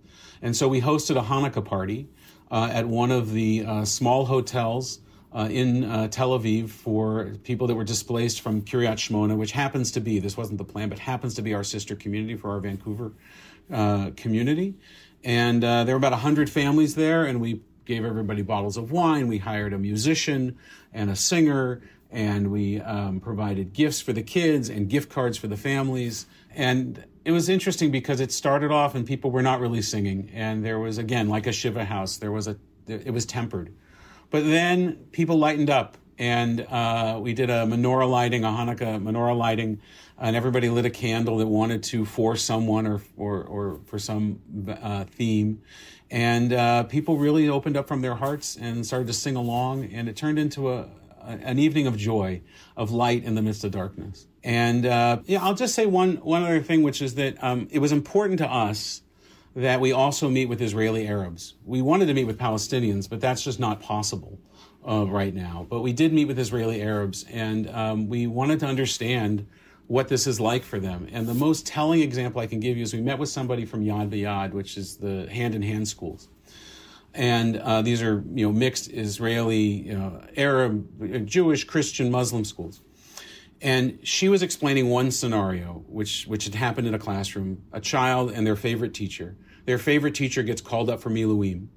And 0.42 0.54
so 0.54 0.68
we 0.68 0.80
hosted 0.80 1.16
a 1.16 1.24
Hanukkah 1.24 1.64
party 1.64 2.08
uh, 2.50 2.68
at 2.70 2.86
one 2.86 3.10
of 3.10 3.32
the 3.32 3.64
uh, 3.66 3.84
small 3.86 4.26
hotels 4.26 5.00
uh, 5.32 5.48
in 5.50 5.84
uh, 5.84 6.06
Tel 6.08 6.38
Aviv 6.38 6.68
for 6.68 7.32
people 7.42 7.66
that 7.66 7.74
were 7.74 7.84
displaced 7.84 8.42
from 8.42 8.62
Kiryat 8.62 8.96
Shmona, 8.96 9.36
which 9.36 9.52
happens 9.52 9.90
to 9.92 10.00
be, 10.00 10.18
this 10.18 10.36
wasn't 10.36 10.58
the 10.58 10.64
plan, 10.64 10.88
but 10.88 10.98
happens 10.98 11.34
to 11.34 11.42
be 11.42 11.54
our 11.54 11.64
sister 11.64 11.96
community 11.96 12.36
for 12.36 12.50
our 12.50 12.60
Vancouver 12.60 13.12
uh, 13.72 14.10
community. 14.16 14.74
And 15.24 15.64
uh, 15.64 15.84
there 15.84 15.94
were 15.94 15.98
about 15.98 16.12
100 16.12 16.50
families 16.50 16.94
there, 16.94 17.24
and 17.24 17.40
we 17.40 17.62
gave 17.84 18.04
everybody 18.04 18.42
bottles 18.42 18.76
of 18.76 18.92
wine. 18.92 19.28
We 19.28 19.38
hired 19.38 19.72
a 19.72 19.78
musician 19.78 20.56
and 20.92 21.10
a 21.10 21.16
singer, 21.16 21.82
and 22.10 22.50
we 22.50 22.80
um, 22.80 23.20
provided 23.20 23.72
gifts 23.72 24.00
for 24.00 24.12
the 24.12 24.22
kids 24.22 24.68
and 24.68 24.88
gift 24.88 25.10
cards 25.10 25.36
for 25.36 25.48
the 25.48 25.56
families. 25.56 26.26
And 26.54 27.04
it 27.24 27.32
was 27.32 27.48
interesting 27.48 27.90
because 27.90 28.20
it 28.20 28.32
started 28.32 28.70
off 28.70 28.94
and 28.94 29.06
people 29.06 29.30
were 29.30 29.42
not 29.42 29.60
really 29.60 29.82
singing, 29.82 30.30
and 30.34 30.64
there 30.64 30.78
was 30.78 30.98
again 30.98 31.28
like 31.28 31.46
a 31.46 31.52
shiva 31.52 31.84
house. 31.84 32.18
There 32.18 32.32
was 32.32 32.46
a 32.46 32.56
it 32.86 33.12
was 33.12 33.24
tempered, 33.24 33.72
but 34.30 34.44
then 34.44 34.96
people 35.10 35.38
lightened 35.38 35.70
up, 35.70 35.96
and 36.18 36.60
uh, 36.60 37.18
we 37.20 37.34
did 37.34 37.50
a 37.50 37.64
menorah 37.64 38.08
lighting, 38.08 38.44
a 38.44 38.48
Hanukkah 38.48 39.02
menorah 39.02 39.36
lighting, 39.36 39.80
and 40.18 40.36
everybody 40.36 40.68
lit 40.68 40.84
a 40.84 40.90
candle 40.90 41.38
that 41.38 41.46
wanted 41.46 41.82
to 41.84 42.04
for 42.04 42.36
someone 42.36 42.86
or 42.86 43.00
or, 43.16 43.42
or 43.42 43.80
for 43.86 43.98
some 43.98 44.40
uh, 44.82 45.04
theme 45.04 45.62
and 46.14 46.52
uh, 46.52 46.84
people 46.84 47.16
really 47.16 47.48
opened 47.48 47.76
up 47.76 47.88
from 47.88 48.00
their 48.00 48.14
hearts 48.14 48.56
and 48.56 48.86
started 48.86 49.08
to 49.08 49.12
sing 49.12 49.34
along, 49.34 49.92
and 49.92 50.08
it 50.08 50.16
turned 50.16 50.38
into 50.38 50.70
a, 50.70 50.88
a 51.22 51.26
an 51.42 51.58
evening 51.58 51.86
of 51.86 51.96
joy, 51.96 52.40
of 52.76 52.92
light 52.92 53.24
in 53.24 53.34
the 53.34 53.42
midst 53.42 53.64
of 53.64 53.72
darkness. 53.72 54.26
And 54.44 54.86
uh, 54.86 55.18
yeah, 55.24 55.42
I'll 55.42 55.54
just 55.54 55.74
say 55.74 55.86
one 55.86 56.16
one 56.16 56.44
other 56.44 56.62
thing, 56.62 56.82
which 56.82 57.02
is 57.02 57.16
that 57.16 57.42
um, 57.42 57.66
it 57.70 57.80
was 57.80 57.92
important 57.92 58.38
to 58.38 58.48
us 58.48 59.02
that 59.56 59.80
we 59.80 59.90
also 59.90 60.28
meet 60.28 60.46
with 60.46 60.60
Israeli 60.60 61.06
Arabs. 61.08 61.54
We 61.64 61.82
wanted 61.82 62.06
to 62.06 62.14
meet 62.14 62.24
with 62.24 62.38
Palestinians, 62.38 63.08
but 63.08 63.20
that's 63.20 63.42
just 63.42 63.58
not 63.58 63.80
possible 63.80 64.38
uh, 64.86 65.06
right 65.06 65.34
now. 65.34 65.66
But 65.68 65.80
we 65.80 65.92
did 65.92 66.12
meet 66.12 66.26
with 66.26 66.38
Israeli 66.38 66.82
Arabs, 66.82 67.24
and 67.30 67.68
um, 67.70 68.08
we 68.08 68.26
wanted 68.26 68.60
to 68.60 68.66
understand 68.66 69.46
what 69.86 70.08
this 70.08 70.26
is 70.26 70.40
like 70.40 70.64
for 70.64 70.80
them. 70.80 71.08
And 71.12 71.26
the 71.26 71.34
most 71.34 71.66
telling 71.66 72.00
example 72.00 72.40
I 72.40 72.46
can 72.46 72.60
give 72.60 72.76
you 72.76 72.82
is 72.82 72.94
we 72.94 73.02
met 73.02 73.18
with 73.18 73.28
somebody 73.28 73.64
from 73.66 73.84
Yad 73.84 74.08
V'Yad, 74.10 74.52
which 74.52 74.76
is 74.76 74.96
the 74.96 75.28
hand-in-hand 75.30 75.86
schools. 75.88 76.28
And 77.12 77.58
uh, 77.58 77.82
these 77.82 78.02
are, 78.02 78.24
you 78.34 78.46
know, 78.46 78.52
mixed 78.52 78.90
Israeli, 78.90 79.58
you 79.58 79.96
know, 79.96 80.20
Arab, 80.36 81.26
Jewish, 81.26 81.64
Christian, 81.64 82.10
Muslim 82.10 82.44
schools. 82.44 82.80
And 83.60 83.98
she 84.02 84.28
was 84.28 84.42
explaining 84.42 84.88
one 84.90 85.10
scenario, 85.10 85.84
which, 85.86 86.24
which 86.26 86.44
had 86.44 86.54
happened 86.54 86.88
in 86.88 86.94
a 86.94 86.98
classroom, 86.98 87.62
a 87.72 87.80
child 87.80 88.32
and 88.32 88.46
their 88.46 88.56
favorite 88.56 88.94
teacher. 88.94 89.36
Their 89.64 89.78
favorite 89.78 90.14
teacher 90.14 90.42
gets 90.42 90.60
called 90.60 90.90
up 90.90 91.00
for 91.00 91.10
Miluim. 91.10 91.68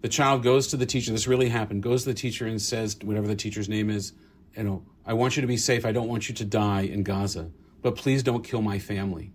The 0.00 0.08
child 0.08 0.42
goes 0.42 0.68
to 0.68 0.76
the 0.76 0.86
teacher, 0.86 1.12
this 1.12 1.26
really 1.26 1.48
happened, 1.48 1.82
goes 1.82 2.04
to 2.04 2.10
the 2.10 2.14
teacher 2.14 2.46
and 2.46 2.60
says, 2.62 2.96
whatever 3.02 3.26
the 3.26 3.36
teacher's 3.36 3.68
name 3.68 3.90
is, 3.90 4.12
you 4.56 4.62
know, 4.62 4.84
I 5.04 5.12
want 5.14 5.36
you 5.36 5.40
to 5.40 5.48
be 5.48 5.56
safe. 5.56 5.84
I 5.84 5.92
don't 5.92 6.08
want 6.08 6.28
you 6.28 6.34
to 6.36 6.44
die 6.44 6.82
in 6.82 7.02
Gaza, 7.02 7.50
but 7.82 7.96
please 7.96 8.22
don't 8.22 8.44
kill 8.44 8.62
my 8.62 8.78
family. 8.78 9.32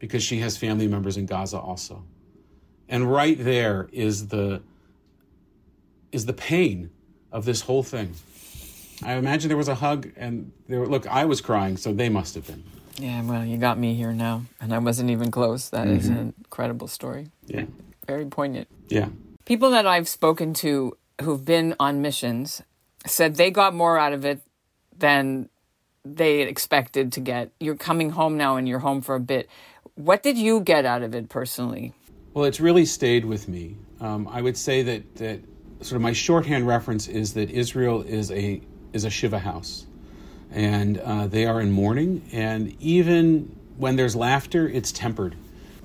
because 0.00 0.22
she 0.24 0.38
has 0.40 0.56
family 0.56 0.88
members 0.88 1.16
in 1.16 1.26
Gaza 1.26 1.60
also. 1.60 2.02
And 2.88 3.10
right 3.12 3.38
there 3.38 3.88
is 3.92 4.28
the 4.28 4.62
is 6.10 6.26
the 6.26 6.32
pain 6.32 6.90
of 7.30 7.44
this 7.44 7.60
whole 7.60 7.84
thing. 7.84 8.14
I 9.04 9.12
imagine 9.12 9.46
there 9.46 9.56
was 9.56 9.68
a 9.68 9.76
hug 9.76 10.10
and 10.16 10.50
there 10.66 10.84
look, 10.84 11.06
I 11.06 11.24
was 11.26 11.40
crying, 11.40 11.76
so 11.76 11.92
they 11.92 12.08
must 12.08 12.34
have 12.34 12.46
been. 12.48 12.64
Yeah, 12.98 13.22
well, 13.22 13.44
you 13.44 13.56
got 13.56 13.78
me 13.78 13.94
here 13.94 14.12
now, 14.12 14.42
and 14.60 14.74
I 14.74 14.78
wasn't 14.78 15.10
even 15.10 15.30
close. 15.30 15.70
That 15.70 15.86
mm-hmm. 15.86 15.96
is 15.96 16.08
an 16.08 16.34
incredible 16.38 16.88
story. 16.88 17.28
Yeah. 17.46 17.64
Very 18.06 18.26
poignant. 18.26 18.66
Yeah. 18.88 19.08
People 19.50 19.70
that 19.70 19.84
I've 19.84 20.06
spoken 20.06 20.54
to 20.62 20.96
who've 21.22 21.44
been 21.44 21.74
on 21.80 22.00
missions 22.00 22.62
said 23.04 23.34
they 23.34 23.50
got 23.50 23.74
more 23.74 23.98
out 23.98 24.12
of 24.12 24.24
it 24.24 24.42
than 24.96 25.48
they 26.04 26.42
expected 26.42 27.12
to 27.14 27.20
get. 27.20 27.50
You're 27.58 27.74
coming 27.74 28.10
home 28.10 28.36
now 28.36 28.58
and 28.58 28.68
you're 28.68 28.78
home 28.78 29.00
for 29.00 29.16
a 29.16 29.20
bit. 29.20 29.50
What 29.96 30.22
did 30.22 30.38
you 30.38 30.60
get 30.60 30.84
out 30.84 31.02
of 31.02 31.16
it 31.16 31.28
personally? 31.28 31.92
Well, 32.32 32.44
it's 32.44 32.60
really 32.60 32.84
stayed 32.84 33.24
with 33.24 33.48
me. 33.48 33.76
Um, 33.98 34.28
I 34.28 34.40
would 34.40 34.56
say 34.56 34.84
that, 34.84 35.16
that 35.16 35.40
sort 35.80 35.96
of 35.96 36.02
my 36.02 36.12
shorthand 36.12 36.68
reference 36.68 37.08
is 37.08 37.34
that 37.34 37.50
Israel 37.50 38.02
is 38.02 38.30
a 38.30 38.62
is 38.92 39.02
a 39.04 39.10
shiva 39.10 39.40
house, 39.40 39.84
and 40.52 40.98
uh, 40.98 41.26
they 41.26 41.44
are 41.46 41.60
in 41.60 41.72
mourning. 41.72 42.22
And 42.30 42.80
even 42.80 43.56
when 43.78 43.96
there's 43.96 44.14
laughter, 44.14 44.68
it's 44.68 44.92
tempered. 44.92 45.34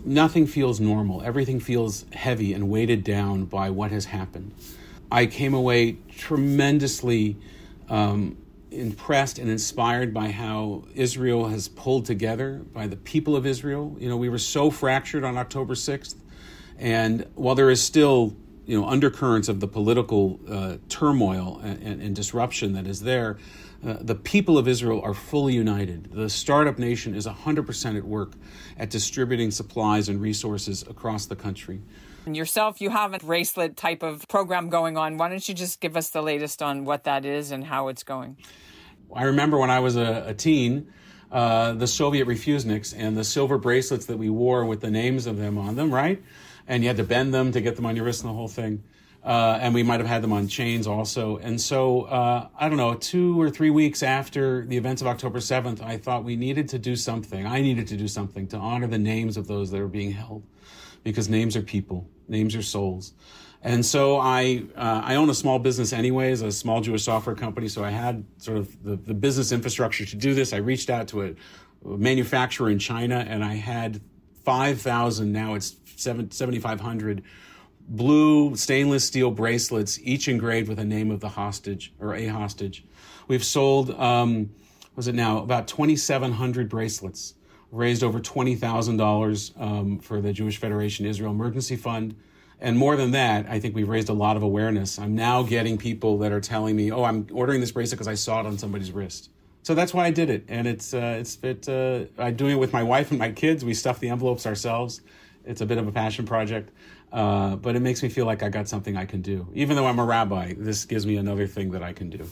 Nothing 0.06 0.46
feels 0.46 0.80
normal. 0.80 1.24
Everything 1.24 1.60
feels 1.60 2.06
heavy 2.14 2.54
and 2.54 2.70
weighted 2.70 3.04
down 3.04 3.46
by 3.46 3.72
what 3.72 3.90
has 3.92 4.06
happened. 4.06 4.54
I 5.12 5.26
came 5.26 5.56
away 5.56 5.98
tremendously 6.16 7.38
um, 7.90 8.38
impressed 8.70 9.40
and 9.40 9.50
inspired 9.50 10.14
by 10.14 10.30
how 10.30 10.84
Israel 10.94 11.48
has 11.48 11.68
pulled 11.68 12.06
together, 12.06 12.62
by 12.72 12.86
the 12.86 12.96
people 12.98 13.36
of 13.36 13.48
Israel. 13.48 13.96
You 14.00 14.10
know, 14.10 14.18
we 14.18 14.30
were 14.30 14.38
so 14.38 14.70
fractured 14.70 15.24
on 15.24 15.38
October 15.38 15.74
6th. 15.74 16.16
And 16.78 17.26
while 17.36 17.56
there 17.56 17.70
is 17.70 17.82
still, 17.82 18.36
you 18.66 18.80
know, 18.80 18.88
undercurrents 18.88 19.48
of 19.48 19.60
the 19.60 19.68
political 19.68 20.40
uh, 20.48 20.78
turmoil 20.90 21.62
and, 21.64 21.82
and, 21.82 22.02
and, 22.02 22.16
disruption 22.16 22.74
that 22.74 22.86
is 22.86 23.02
there, 23.02 23.38
uh, 23.86 23.98
the 24.02 24.16
people 24.16 24.58
of 24.58 24.68
Israel 24.68 25.02
are 25.04 25.14
fully 25.14 25.54
united. 25.54 26.12
The 26.12 26.30
startup 26.30 26.80
nation 26.80 27.14
is 27.14 27.28
100% 27.28 27.98
at 27.98 28.04
work 28.04 28.34
at 28.78 28.90
distributing 28.90 29.52
supplies 29.52 30.10
and 30.10 30.20
resources 30.20 30.82
across 30.84 31.28
the 31.28 31.36
country. 31.36 31.82
And 32.26 32.36
yourself, 32.36 32.82
you 32.82 32.90
have 32.90 33.14
a 33.14 33.20
bracelet 33.20 33.78
type 33.78 34.02
of 34.02 34.28
program 34.28 34.70
going 34.70 34.98
on. 34.98 35.18
Why 35.18 35.30
don't 35.30 35.48
you 35.48 35.54
just 35.54 35.80
give 35.80 35.96
us 35.96 36.10
the 36.10 36.24
latest 36.24 36.64
on 36.64 36.84
what 36.84 37.04
that 37.04 37.26
is 37.26 37.52
and 37.52 37.64
how 37.64 37.90
it's 37.90 38.02
going? 38.02 38.38
I 39.16 39.24
remember 39.26 39.60
when 39.60 39.70
I 39.70 39.80
was 39.80 39.96
a, 39.96 40.26
a 40.28 40.34
teen, 40.34 40.92
uh, 41.32 41.74
the 41.74 41.86
Soviet 41.86 42.28
refuseniks 42.28 42.96
and 42.98 43.16
the 43.16 43.24
silver 43.24 43.60
bracelets 43.60 44.08
that 44.08 44.18
we 44.18 44.32
wore 44.32 44.66
with 44.66 44.82
the 44.82 44.90
names 44.90 45.28
of 45.28 45.38
them 45.38 45.60
on 45.60 45.76
them, 45.76 45.94
right? 45.94 46.24
And 46.68 46.82
you 46.82 46.90
had 46.90 46.98
to 46.98 47.04
bend 47.04 47.36
them 47.36 47.52
to 47.52 47.62
get 47.62 47.76
them 47.76 47.86
on 47.86 47.96
your 47.96 48.06
wrist 48.06 48.24
and 48.24 48.32
the 48.32 48.36
whole 48.36 48.48
thing. 48.48 48.84
Uh, 49.26 49.58
and 49.60 49.74
we 49.74 49.82
might 49.82 50.00
have 50.00 50.08
had 50.08 50.22
them 50.22 50.32
on 50.32 50.48
chains 50.48 50.86
also. 50.86 51.38
And 51.38 51.60
so, 51.60 52.04
uh, 52.04 52.48
I 52.60 52.70
don't 52.70 52.78
know, 52.78 52.94
two 52.94 53.42
or 53.42 53.50
three 53.50 53.72
weeks 53.72 54.04
after 54.04 54.64
the 54.68 54.78
events 54.78 55.02
of 55.02 55.08
October 55.08 55.40
7th, 55.40 55.82
I 55.82 55.98
thought 55.98 56.24
we 56.24 56.36
needed 56.36 56.70
to 56.70 56.78
do 56.78 56.96
something. 56.96 57.44
I 57.44 57.60
needed 57.62 57.88
to 57.88 57.98
do 57.98 58.08
something 58.08 58.46
to 58.50 58.58
honor 58.58 58.86
the 58.86 59.00
names 59.00 59.36
of 59.36 59.48
those 59.48 59.72
that 59.72 59.82
are 59.82 59.88
being 59.88 60.12
held 60.12 60.44
because 61.04 61.28
names 61.28 61.56
are 61.56 61.64
people, 61.64 62.08
names 62.28 62.56
are 62.56 62.62
souls. 62.62 63.14
And 63.66 63.84
so 63.84 64.20
I 64.20 64.64
uh, 64.76 65.02
I 65.04 65.16
own 65.16 65.28
a 65.32 65.34
small 65.34 65.58
business 65.58 65.92
anyways, 65.92 66.44
a 66.44 66.52
small 66.52 66.82
Jewish 66.82 67.04
software 67.04 67.36
company. 67.36 67.68
So 67.68 67.84
I 67.84 67.90
had 67.90 68.24
sort 68.38 68.60
of 68.60 68.84
the, 68.84 68.96
the 68.96 69.16
business 69.16 69.52
infrastructure 69.52 70.06
to 70.06 70.16
do 70.16 70.36
this. 70.36 70.54
I 70.54 70.58
reached 70.58 70.92
out 70.92 71.08
to 71.10 71.24
a, 71.24 71.34
manufacturer 71.84 72.70
in 72.70 72.78
China, 72.78 73.26
and 73.28 73.44
I 73.44 73.56
had 73.56 74.02
five 74.44 74.80
thousand. 74.82 75.32
Now 75.32 75.56
it's 75.56 75.78
7,500 75.96 77.24
blue 77.88 78.56
stainless 78.56 79.06
steel 79.06 79.32
bracelets, 79.32 80.00
each 80.02 80.28
engraved 80.28 80.70
with 80.70 80.80
a 80.80 80.86
name 80.86 81.12
of 81.12 81.20
the 81.20 81.30
hostage 81.30 81.94
or 82.00 82.16
a 82.16 82.28
hostage. 82.28 82.84
We've 83.28 83.44
sold 83.44 83.92
um, 83.92 84.52
was 84.96 85.08
it 85.08 85.16
now 85.16 85.40
about 85.40 85.68
2,700 85.68 86.70
bracelets. 86.70 87.34
Raised 87.72 88.04
over 88.04 88.22
twenty 88.22 88.56
thousand 88.56 88.94
um, 88.94 88.98
dollars 88.98 89.52
for 90.02 90.22
the 90.22 90.32
Jewish 90.32 90.58
Federation 90.58 91.06
Israel 91.06 91.32
Emergency 91.32 91.76
Fund 91.76 92.16
and 92.60 92.78
more 92.78 92.96
than 92.96 93.12
that, 93.12 93.48
I 93.50 93.60
think 93.60 93.76
we've 93.76 93.90
raised 93.90 94.10
a 94.10 94.14
lot 94.14 94.38
of 94.38 94.44
awareness. 94.44 94.98
I'm 94.98 95.16
now 95.16 95.44
getting 95.44 95.78
people 95.78 96.18
that 96.20 96.32
are 96.32 96.40
telling 96.40 96.76
me, 96.76 96.92
"Oh, 96.92 97.04
I'm 97.04 97.28
ordering 97.32 97.60
this 97.60 97.72
bracelet 97.72 97.98
because 97.98 98.08
I 98.08 98.16
saw 98.16 98.40
it 98.40 98.46
on 98.46 98.58
somebody's 98.58 98.92
wrist." 98.92 99.30
So 99.64 99.76
that's 99.76 99.94
why 99.94 100.06
I 100.06 100.12
did 100.12 100.30
it, 100.30 100.46
and 100.48 100.68
it's 100.68 100.94
uh, 100.94 101.18
it's 101.20 101.38
it. 101.44 101.68
Uh, 101.68 102.06
I'm 102.18 102.36
doing 102.36 102.54
it 102.54 102.60
with 102.60 102.72
my 102.72 102.84
wife 102.84 103.12
and 103.12 103.20
my 103.20 103.32
kids. 103.32 103.66
We 103.66 103.74
stuff 103.74 104.00
the 104.00 104.10
envelopes 104.10 104.46
ourselves. 104.46 105.02
It's 105.44 105.62
a 105.62 105.66
bit 105.66 105.78
of 105.78 105.88
a 105.88 105.92
passion 105.92 106.26
project, 106.26 106.72
uh, 107.16 107.56
but 107.56 107.78
it 107.78 107.80
makes 107.80 108.04
me 108.04 108.10
feel 108.10 108.26
like 108.26 108.44
I 108.44 108.50
got 108.50 108.68
something 108.68 108.98
I 108.98 109.06
can 109.06 109.22
do. 109.22 109.48
Even 109.54 109.78
though 109.78 109.88
I'm 109.88 110.00
a 110.00 110.06
rabbi, 110.06 110.54
this 110.58 110.84
gives 110.84 111.08
me 111.08 111.16
another 111.16 111.48
thing 111.48 111.72
that 111.72 111.82
I 111.82 111.94
can 111.94 112.10
do. 112.10 112.28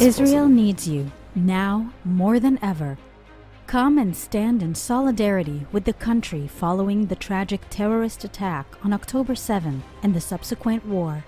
Israel 0.00 0.48
needs 0.48 0.88
you 0.88 1.12
now 1.36 1.92
more 2.04 2.40
than 2.40 2.58
ever. 2.60 2.98
Come 3.68 3.98
and 3.98 4.16
stand 4.16 4.64
in 4.64 4.74
solidarity 4.74 5.64
with 5.70 5.84
the 5.84 5.92
country 5.92 6.48
following 6.48 7.06
the 7.06 7.14
tragic 7.14 7.60
terrorist 7.70 8.24
attack 8.24 8.66
on 8.82 8.92
October 8.92 9.36
7 9.36 9.84
and 10.02 10.12
the 10.12 10.20
subsequent 10.20 10.84
war. 10.84 11.24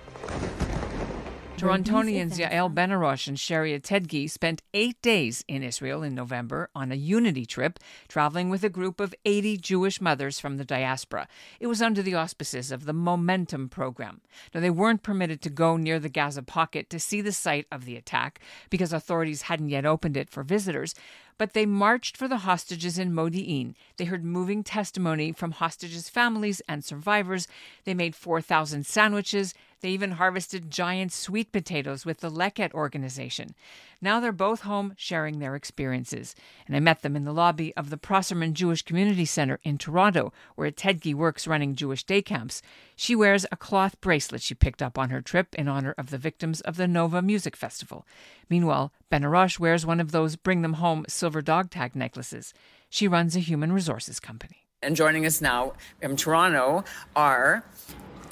Torontonians 1.63 2.37
Yael 2.37 2.73
Benarroch 2.73 3.25
and 3.25 3.39
Sherri 3.39 3.79
Ettedgui 3.79 4.29
spent 4.29 4.61
eight 4.73 5.01
days 5.01 5.45
in 5.47 5.63
Israel 5.63 6.03
in 6.03 6.13
November 6.13 6.69
on 6.75 6.91
a 6.91 6.95
unity 6.95 7.45
trip, 7.45 7.79
traveling 8.09 8.49
with 8.49 8.65
a 8.65 8.69
group 8.69 8.99
of 8.99 9.15
80 9.23 9.55
Jewish 9.59 10.01
mothers 10.01 10.41
from 10.41 10.57
the 10.57 10.65
diaspora. 10.65 11.25
It 11.61 11.67
was 11.67 11.81
under 11.81 12.01
the 12.01 12.15
auspices 12.15 12.69
of 12.69 12.83
the 12.83 12.91
Momentum 12.91 13.69
program. 13.69 14.19
Now, 14.53 14.59
they 14.59 14.69
weren't 14.69 15.03
permitted 15.03 15.41
to 15.43 15.49
go 15.49 15.77
near 15.77 15.99
the 15.99 16.09
Gaza 16.09 16.43
pocket 16.43 16.89
to 16.89 16.99
see 16.99 17.21
the 17.21 17.31
site 17.31 17.65
of 17.71 17.85
the 17.85 17.95
attack 17.95 18.41
because 18.69 18.91
authorities 18.91 19.43
hadn't 19.43 19.69
yet 19.69 19.85
opened 19.85 20.17
it 20.17 20.29
for 20.29 20.43
visitors, 20.43 20.93
but 21.37 21.53
they 21.53 21.65
marched 21.65 22.17
for 22.17 22.27
the 22.27 22.39
hostages 22.39 22.99
in 22.99 23.13
Modi'in. 23.13 23.73
They 23.95 24.05
heard 24.05 24.25
moving 24.25 24.63
testimony 24.63 25.31
from 25.31 25.51
hostages' 25.51 26.09
families 26.09 26.61
and 26.67 26.83
survivors. 26.83 27.47
They 27.85 27.93
made 27.93 28.15
4,000 28.15 28.85
sandwiches. 28.85 29.53
They 29.83 29.89
even 29.89 30.11
harvested 30.11 30.71
giant 30.71 31.11
sweet 31.11 31.51
potatoes 31.51 32.05
with 32.05 32.21
the 32.21 32.31
Leket 32.31 32.71
organization. 32.71 33.53
Now 34.01 34.21
they're 34.21 34.31
both 34.31 34.61
home 34.61 34.93
sharing 34.95 35.39
their 35.39 35.55
experiences. 35.55 36.35
And 36.65 36.73
I 36.73 36.79
met 36.79 37.01
them 37.01 37.17
in 37.17 37.25
the 37.25 37.33
lobby 37.33 37.75
of 37.75 37.89
the 37.89 37.97
Prosserman 37.97 38.53
Jewish 38.53 38.81
Community 38.81 39.25
Center 39.25 39.59
in 39.61 39.77
Toronto, 39.77 40.31
where 40.55 40.71
Ettedgui 40.71 41.13
works 41.13 41.47
running 41.47 41.75
Jewish 41.75 42.05
day 42.05 42.21
camps. 42.21 42.61
She 42.95 43.13
wears 43.13 43.45
a 43.51 43.57
cloth 43.57 43.99
bracelet 43.99 44.41
she 44.41 44.55
picked 44.55 44.81
up 44.81 44.97
on 44.97 45.09
her 45.09 45.21
trip 45.21 45.53
in 45.55 45.67
honor 45.67 45.93
of 45.97 46.11
the 46.11 46.17
victims 46.17 46.61
of 46.61 46.77
the 46.77 46.87
Nova 46.87 47.21
Music 47.21 47.57
Festival. 47.57 48.07
Meanwhile, 48.49 48.93
Benarroch 49.11 49.59
wears 49.59 49.85
one 49.85 49.99
of 49.99 50.13
those 50.13 50.37
bring 50.37 50.61
them 50.61 50.75
home 50.75 51.03
silver 51.09 51.41
dog 51.41 51.69
tag 51.69 51.93
necklaces. 51.93 52.53
She 52.89 53.09
runs 53.09 53.35
a 53.35 53.39
human 53.39 53.73
resources 53.73 54.21
company. 54.21 54.65
And 54.81 54.95
joining 54.95 55.25
us 55.25 55.41
now 55.41 55.73
from 56.01 56.15
Toronto 56.15 56.85
are 57.17 57.65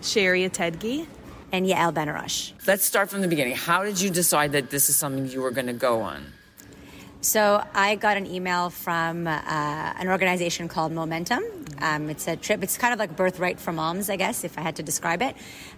Sherri 0.01 0.47
Ettedgui 0.47 1.07
and 1.51 1.65
Yael 1.65 1.93
Benarroch. 1.93 2.53
Let's 2.67 2.85
start 2.85 3.09
from 3.09 3.21
the 3.21 3.27
beginning. 3.27 3.55
How 3.55 3.83
did 3.83 3.99
you 3.99 4.09
decide 4.09 4.51
that 4.53 4.69
this 4.69 4.89
is 4.89 4.95
something 4.95 5.27
you 5.27 5.41
were 5.41 5.51
going 5.51 5.67
to 5.67 5.73
go 5.73 6.01
on? 6.01 6.33
So 7.23 7.63
I 7.75 7.97
got 7.97 8.17
an 8.17 8.25
email 8.25 8.71
from 8.71 9.27
uh, 9.27 9.41
an 9.45 10.07
organization 10.07 10.67
called 10.67 10.91
Momentum. 10.91 11.43
Um, 11.79 12.09
it's 12.09 12.27
a 12.27 12.35
trip. 12.35 12.63
It's 12.63 12.79
kind 12.79 12.93
of 12.93 12.99
like 12.99 13.15
birthright 13.15 13.59
for 13.59 13.71
moms, 13.71 14.09
I 14.09 14.15
guess, 14.15 14.43
if 14.43 14.57
I 14.57 14.61
had 14.61 14.77
to 14.77 14.83
describe 14.83 15.21
it. 15.21 15.35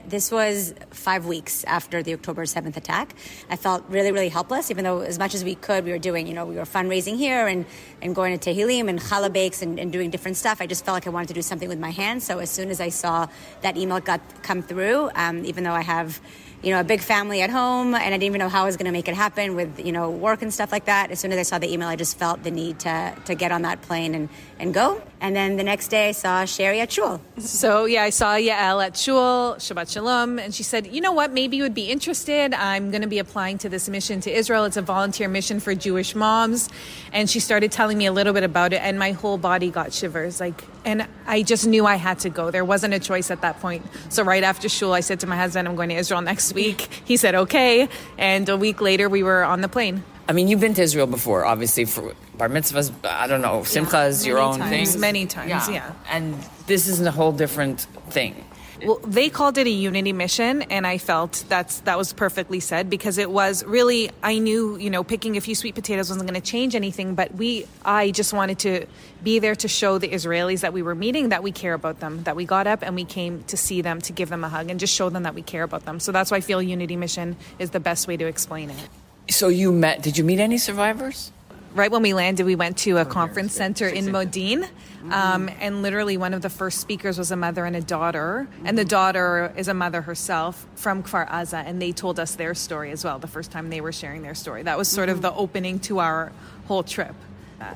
This 0.08 0.32
was 0.32 0.74
five 0.92 1.26
weeks 1.26 1.66
after 1.66 2.02
the 2.02 2.14
October 2.14 2.46
7th 2.46 2.78
attack. 2.78 3.14
I 3.50 3.58
felt 3.58 3.84
really, 3.90 4.14
really 4.14 4.30
helpless, 4.30 4.72
even 4.72 4.86
though 4.86 5.02
as 5.02 5.20
much 5.20 5.36
as 5.36 5.44
we 5.44 5.56
could, 5.56 5.84
we 5.84 5.92
were 5.92 6.00
doing, 6.00 6.28
you 6.28 6.34
know, 6.34 6.46
we 6.46 6.56
were 6.56 6.62
fundraising 6.62 7.18
here 7.18 7.46
and, 7.46 7.66
and 8.02 8.16
going 8.16 8.40
to 8.40 8.54
Tehillim 8.54 8.88
and 8.88 8.98
challah 8.98 9.32
bakes 9.32 9.62
and, 9.62 9.78
and 9.82 9.92
doing 9.92 10.12
different 10.12 10.38
stuff. 10.38 10.62
I 10.62 10.66
just 10.66 10.86
felt 10.86 10.96
like 10.96 11.08
I 11.08 11.10
wanted 11.10 11.28
to 11.28 11.34
do 11.34 11.42
something 11.42 11.68
with 11.68 11.80
my 11.80 11.92
hands. 11.92 12.24
So 12.24 12.40
as 12.40 12.50
soon 12.50 12.70
as 12.70 12.80
I 12.80 12.88
saw 12.88 13.28
that 13.64 13.76
email 13.76 14.00
got 14.00 14.22
come 14.44 14.62
through, 14.62 15.10
um, 15.16 15.44
even 15.44 15.66
though 15.66 15.74
I 15.74 15.82
have 15.82 16.22
you 16.64 16.72
know, 16.72 16.80
a 16.80 16.84
big 16.84 17.02
family 17.02 17.42
at 17.42 17.50
home, 17.50 17.94
and 17.94 18.04
I 18.04 18.10
didn't 18.12 18.24
even 18.24 18.40
know 18.40 18.50
how 18.50 18.64
I 18.64 18.66
was 18.66 18.78
going 18.78 18.86
to 18.86 18.92
make 18.92 19.10
it 19.10 19.16
happen 19.16 19.56
with, 19.56 19.86
you 19.86 19.92
know, 19.92 20.10
work 20.10 20.42
and 20.42 20.54
stuff 20.54 20.72
like 20.72 20.86
that. 20.86 21.12
As 21.12 21.20
soon 21.20 21.34
as 21.34 21.38
I 21.38 21.44
saw 21.44 21.60
the 21.60 21.72
email, 21.72 21.90
I 21.90 21.98
just 21.98 22.18
felt 22.18 22.42
the 22.44 22.52
need 22.52 22.80
to, 22.80 23.16
to 23.26 23.36
get 23.36 23.52
on 23.52 23.64
that 23.64 23.82
plane 23.82 24.16
and, 24.16 24.30
and 24.60 24.74
go. 24.74 25.02
And 25.24 25.34
then 25.34 25.56
the 25.56 25.64
next 25.64 25.88
day, 25.88 26.10
I 26.10 26.12
saw 26.12 26.44
Sherri 26.44 26.82
at 26.82 26.92
Shul. 26.92 27.22
So, 27.38 27.86
yeah, 27.86 28.04
I 28.04 28.10
saw 28.10 28.34
Yael 28.34 28.86
at 28.86 28.98
Shul, 28.98 29.56
Shabbat 29.56 29.90
Shalom, 29.90 30.38
and 30.38 30.54
she 30.54 30.64
said, 30.64 30.88
you 30.88 31.00
know 31.00 31.14
what, 31.14 31.32
maybe 31.32 31.56
you 31.56 31.64
would 31.64 31.74
be 31.74 31.90
interested. 31.90 32.54
I'm 32.54 32.92
going 32.92 33.04
to 33.04 33.08
be 33.08 33.20
applying 33.20 33.58
to 33.60 33.70
this 33.70 33.88
mission 33.88 34.20
to 34.20 34.30
Israel. 34.30 34.66
It's 34.66 34.76
a 34.76 34.82
volunteer 34.82 35.30
mission 35.30 35.62
for 35.62 35.74
Jewish 35.76 36.14
moms. 36.14 36.68
And 37.14 37.30
she 37.30 37.40
started 37.40 37.72
telling 37.72 37.98
me 37.98 38.06
a 38.06 38.12
little 38.12 38.34
bit 38.34 38.44
about 38.44 38.74
it, 38.74 38.82
and 38.82 39.00
my 39.00 39.14
whole 39.14 39.38
body 39.38 39.72
got 39.72 39.94
shivers. 39.94 40.42
Like, 40.42 40.62
and 40.84 41.08
I 41.26 41.44
just 41.44 41.66
knew 41.66 41.86
I 41.86 41.96
had 41.96 42.20
to 42.20 42.30
go. 42.30 42.52
There 42.52 42.66
wasn't 42.66 42.94
a 42.94 43.00
choice 43.00 43.32
at 43.32 43.40
that 43.44 43.62
point. 43.62 43.86
So, 44.10 44.24
right 44.24 44.44
after 44.44 44.68
Shul, 44.68 44.92
I 44.92 45.00
said 45.00 45.22
to 45.22 45.28
my 45.28 45.38
husband, 45.38 45.70
I'm 45.70 45.78
going 45.78 45.88
to 45.88 45.96
Israel 45.96 46.22
next 46.22 46.54
week. 46.54 46.90
He 47.06 47.16
said, 47.16 47.34
okay. 47.34 47.88
And 48.18 48.50
a 48.50 48.58
week 48.58 48.82
later, 48.82 49.08
we 49.08 49.24
were 49.24 49.46
on 49.46 49.62
the 49.62 49.70
plane. 49.70 50.04
I 50.28 50.34
mean, 50.34 50.48
you've 50.48 50.62
been 50.62 50.74
to 50.76 50.82
Israel 50.82 51.08
before, 51.08 51.44
obviously 51.44 51.86
for 51.86 52.14
bar 52.38 52.50
mitzvahs. 52.50 52.92
I 53.04 53.28
don't 53.28 53.42
know, 53.42 53.60
simchas, 53.60 54.26
your 54.26 54.40
own 54.40 54.60
times, 54.60 54.94
thing. 54.94 55.02
many 55.02 55.26
times, 55.26 55.70
yeah. 55.70 55.94
And 56.10 56.36
this 56.68 56.88
is 56.88 57.02
a 57.02 57.12
whole 57.12 57.34
different 57.34 57.82
thing. 58.10 58.46
Well, 58.86 59.00
they 59.06 59.30
called 59.30 59.58
it 59.58 59.68
a 59.68 59.70
unity 59.70 60.12
mission, 60.12 60.64
and 60.64 60.86
I 60.86 60.98
felt 60.98 61.46
that's 61.48 61.80
that 61.82 61.98
was 61.98 62.12
perfectly 62.12 62.60
said 62.60 62.90
because 62.90 63.18
it 63.18 63.32
was 63.32 63.64
really. 63.64 64.12
I 64.22 64.40
knew, 64.40 64.78
you 64.78 64.90
know, 64.90 65.04
picking 65.04 65.38
a 65.38 65.42
few 65.42 65.56
sweet 65.56 65.76
potatoes 65.76 66.10
wasn't 66.10 66.30
going 66.30 66.42
to 66.42 66.46
change 66.46 66.76
anything, 66.76 67.16
but 67.16 67.34
we, 67.36 67.66
I 67.86 68.12
just 68.12 68.34
wanted 68.34 68.60
to 68.60 68.86
be 69.24 69.40
there 69.40 69.56
to 69.56 69.68
show 69.68 70.00
the 70.00 70.10
Israelis 70.10 70.62
that 70.62 70.74
we 70.74 70.82
were 70.82 70.96
meeting 70.96 71.30
that 71.30 71.44
we 71.44 71.52
care 71.52 71.74
about 71.74 72.00
them, 72.02 72.24
that 72.24 72.36
we 72.36 72.46
got 72.46 72.68
up 72.68 72.82
and 72.82 72.96
we 72.96 73.06
came 73.06 73.44
to 73.46 73.56
see 73.56 73.82
them, 73.82 74.02
to 74.02 74.12
give 74.12 74.30
them 74.30 74.44
a 74.44 74.50
hug, 74.50 74.70
and 74.70 74.80
just 74.80 74.94
show 74.94 75.10
them 75.10 75.24
that 75.24 75.36
we 75.36 75.44
care 75.44 75.64
about 75.64 75.86
them. 75.86 76.00
So 76.00 76.12
that's 76.12 76.32
why 76.32 76.38
I 76.38 76.42
feel 76.42 76.62
unity 76.62 76.98
mission 76.98 77.38
is 77.60 77.70
the 77.70 77.80
best 77.80 78.08
way 78.08 78.18
to 78.18 78.26
explain 78.26 78.70
it. 78.70 78.90
So 79.30 79.48
you 79.48 79.72
met? 79.72 80.02
Did 80.02 80.18
you 80.18 80.24
meet 80.24 80.40
any 80.40 80.58
survivors? 80.58 81.32
right 81.76 81.92
when 81.92 82.02
we 82.02 82.14
landed, 82.14 82.46
we 82.46 82.56
went 82.56 82.78
to 82.80 82.98
a 82.98 83.02
oh, 83.02 83.06
conference 83.06 83.54
center 83.54 83.88
in 83.88 84.06
Modi'in. 84.06 84.64
Um, 85.04 85.48
mm-hmm. 85.48 85.58
and 85.60 85.82
literally, 85.82 86.18
one 86.18 86.34
of 86.34 86.42
the 86.42 86.50
first 86.50 86.80
speakers 86.80 87.18
was 87.18 87.32
a 87.32 87.36
mother 87.36 87.66
and 87.66 87.76
a 87.76 87.82
daughter. 87.82 88.48
And 88.64 88.78
the 88.78 88.84
mm-hmm. 88.84 88.90
daughter 88.90 89.54
is 89.58 89.68
a 89.68 89.74
mother 89.74 90.02
herself 90.02 90.66
from 90.76 91.04
Kfar 91.04 91.30
Aza. 91.30 91.64
And 91.66 91.82
they 91.82 91.92
told 91.92 92.20
us 92.20 92.36
their 92.36 92.56
story 92.56 92.92
as 92.92 93.04
well, 93.04 93.20
the 93.20 93.28
first 93.28 93.52
time 93.52 93.70
they 93.70 93.82
were 93.82 93.92
sharing 93.92 94.22
their 94.22 94.36
story. 94.36 94.64
That 94.64 94.78
was 94.78 94.88
sort 94.88 95.10
of 95.10 95.18
mm-hmm. 95.18 95.24
the 95.24 95.34
opening 95.34 95.80
to 95.82 96.00
our 96.00 96.32
whole 96.68 96.84
trip. 96.84 97.16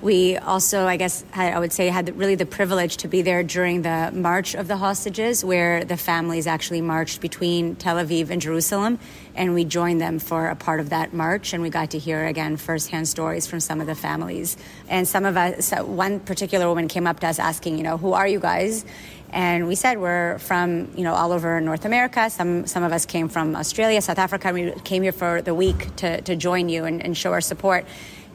We 0.01 0.37
also, 0.37 0.85
I 0.85 0.97
guess, 0.97 1.23
had, 1.31 1.53
I 1.53 1.59
would 1.59 1.73
say, 1.73 1.87
had 1.87 2.17
really 2.17 2.35
the 2.35 2.45
privilege 2.45 2.97
to 2.97 3.07
be 3.07 3.21
there 3.21 3.43
during 3.43 3.81
the 3.81 4.11
March 4.13 4.55
of 4.55 4.67
the 4.67 4.77
Hostages, 4.77 5.43
where 5.43 5.83
the 5.83 5.97
families 5.97 6.47
actually 6.47 6.81
marched 6.81 7.21
between 7.21 7.75
Tel 7.75 7.97
Aviv 7.97 8.29
and 8.29 8.41
Jerusalem, 8.41 8.99
and 9.35 9.53
we 9.53 9.65
joined 9.65 10.01
them 10.01 10.19
for 10.19 10.47
a 10.47 10.55
part 10.55 10.79
of 10.79 10.89
that 10.89 11.13
march, 11.13 11.53
and 11.53 11.61
we 11.63 11.69
got 11.69 11.91
to 11.91 11.99
hear 11.99 12.25
again 12.25 12.57
firsthand 12.57 13.07
stories 13.07 13.47
from 13.47 13.59
some 13.59 13.81
of 13.81 13.87
the 13.87 13.95
families. 13.95 14.57
And 14.89 15.07
some 15.07 15.25
of 15.25 15.37
us, 15.37 15.71
one 15.71 16.19
particular 16.19 16.67
woman 16.67 16.87
came 16.87 17.07
up 17.07 17.19
to 17.21 17.27
us 17.27 17.39
asking, 17.39 17.77
you 17.77 17.83
know, 17.83 17.97
who 17.97 18.13
are 18.13 18.27
you 18.27 18.39
guys? 18.39 18.85
And 19.29 19.67
we 19.67 19.75
said 19.75 19.99
we're 19.99 20.39
from, 20.39 20.91
you 20.95 21.03
know, 21.03 21.13
all 21.13 21.33
over 21.33 21.59
North 21.59 21.83
America. 21.83 22.29
Some 22.29 22.65
some 22.65 22.83
of 22.83 22.93
us 22.93 23.05
came 23.05 23.27
from 23.27 23.55
Australia, 23.57 24.01
South 24.01 24.19
Africa. 24.19 24.53
We 24.53 24.71
came 24.85 25.03
here 25.03 25.11
for 25.11 25.41
the 25.41 25.53
week 25.53 25.95
to, 25.97 26.21
to 26.21 26.35
join 26.35 26.69
you 26.69 26.85
and, 26.85 27.03
and 27.03 27.15
show 27.15 27.33
our 27.33 27.41
support. 27.41 27.85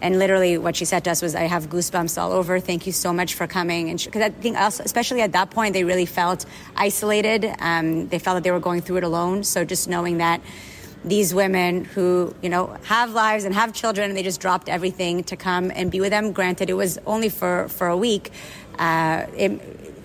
And 0.03 0.19
literally, 0.19 0.59
what 0.59 0.75
she 0.77 0.85
said 0.85 1.05
to 1.05 1.11
us 1.13 1.23
was, 1.23 1.35
"I 1.35 1.47
have 1.55 1.71
goosebumps 1.71 2.21
all 2.21 2.33
over. 2.33 2.61
Thank 2.61 2.87
you 2.87 2.93
so 2.93 3.13
much 3.13 3.35
for 3.35 3.47
coming." 3.47 3.89
And 3.89 3.99
because 4.05 4.23
I 4.23 4.31
think, 4.31 4.59
also, 4.59 4.83
especially 4.83 5.23
at 5.23 5.33
that 5.33 5.51
point, 5.51 5.73
they 5.73 5.85
really 5.85 6.07
felt 6.07 6.45
isolated. 6.77 7.41
Um, 7.61 8.09
they 8.09 8.19
felt 8.19 8.35
that 8.37 8.45
they 8.45 8.51
were 8.51 8.61
going 8.69 8.83
through 8.83 8.99
it 8.99 9.05
alone. 9.05 9.45
So 9.45 9.65
just 9.65 9.89
knowing 9.89 10.19
that 10.19 10.41
these 11.05 11.35
women 11.35 11.85
who 11.85 12.35
you 12.43 12.49
know 12.49 12.77
have 12.85 13.13
lives 13.13 13.45
and 13.45 13.55
have 13.55 13.73
children, 13.73 14.11
and 14.11 14.17
they 14.19 14.23
just 14.23 14.41
dropped 14.41 14.69
everything 14.69 15.25
to 15.25 15.37
come 15.37 15.71
and 15.75 15.91
be 15.91 16.01
with 16.01 16.11
them. 16.11 16.33
Granted, 16.33 16.69
it 16.69 16.75
was 16.85 16.99
only 17.07 17.29
for 17.29 17.69
for 17.69 17.87
a 17.87 17.97
week. 17.97 18.31
Uh, 18.79 19.27
it, 19.37 19.51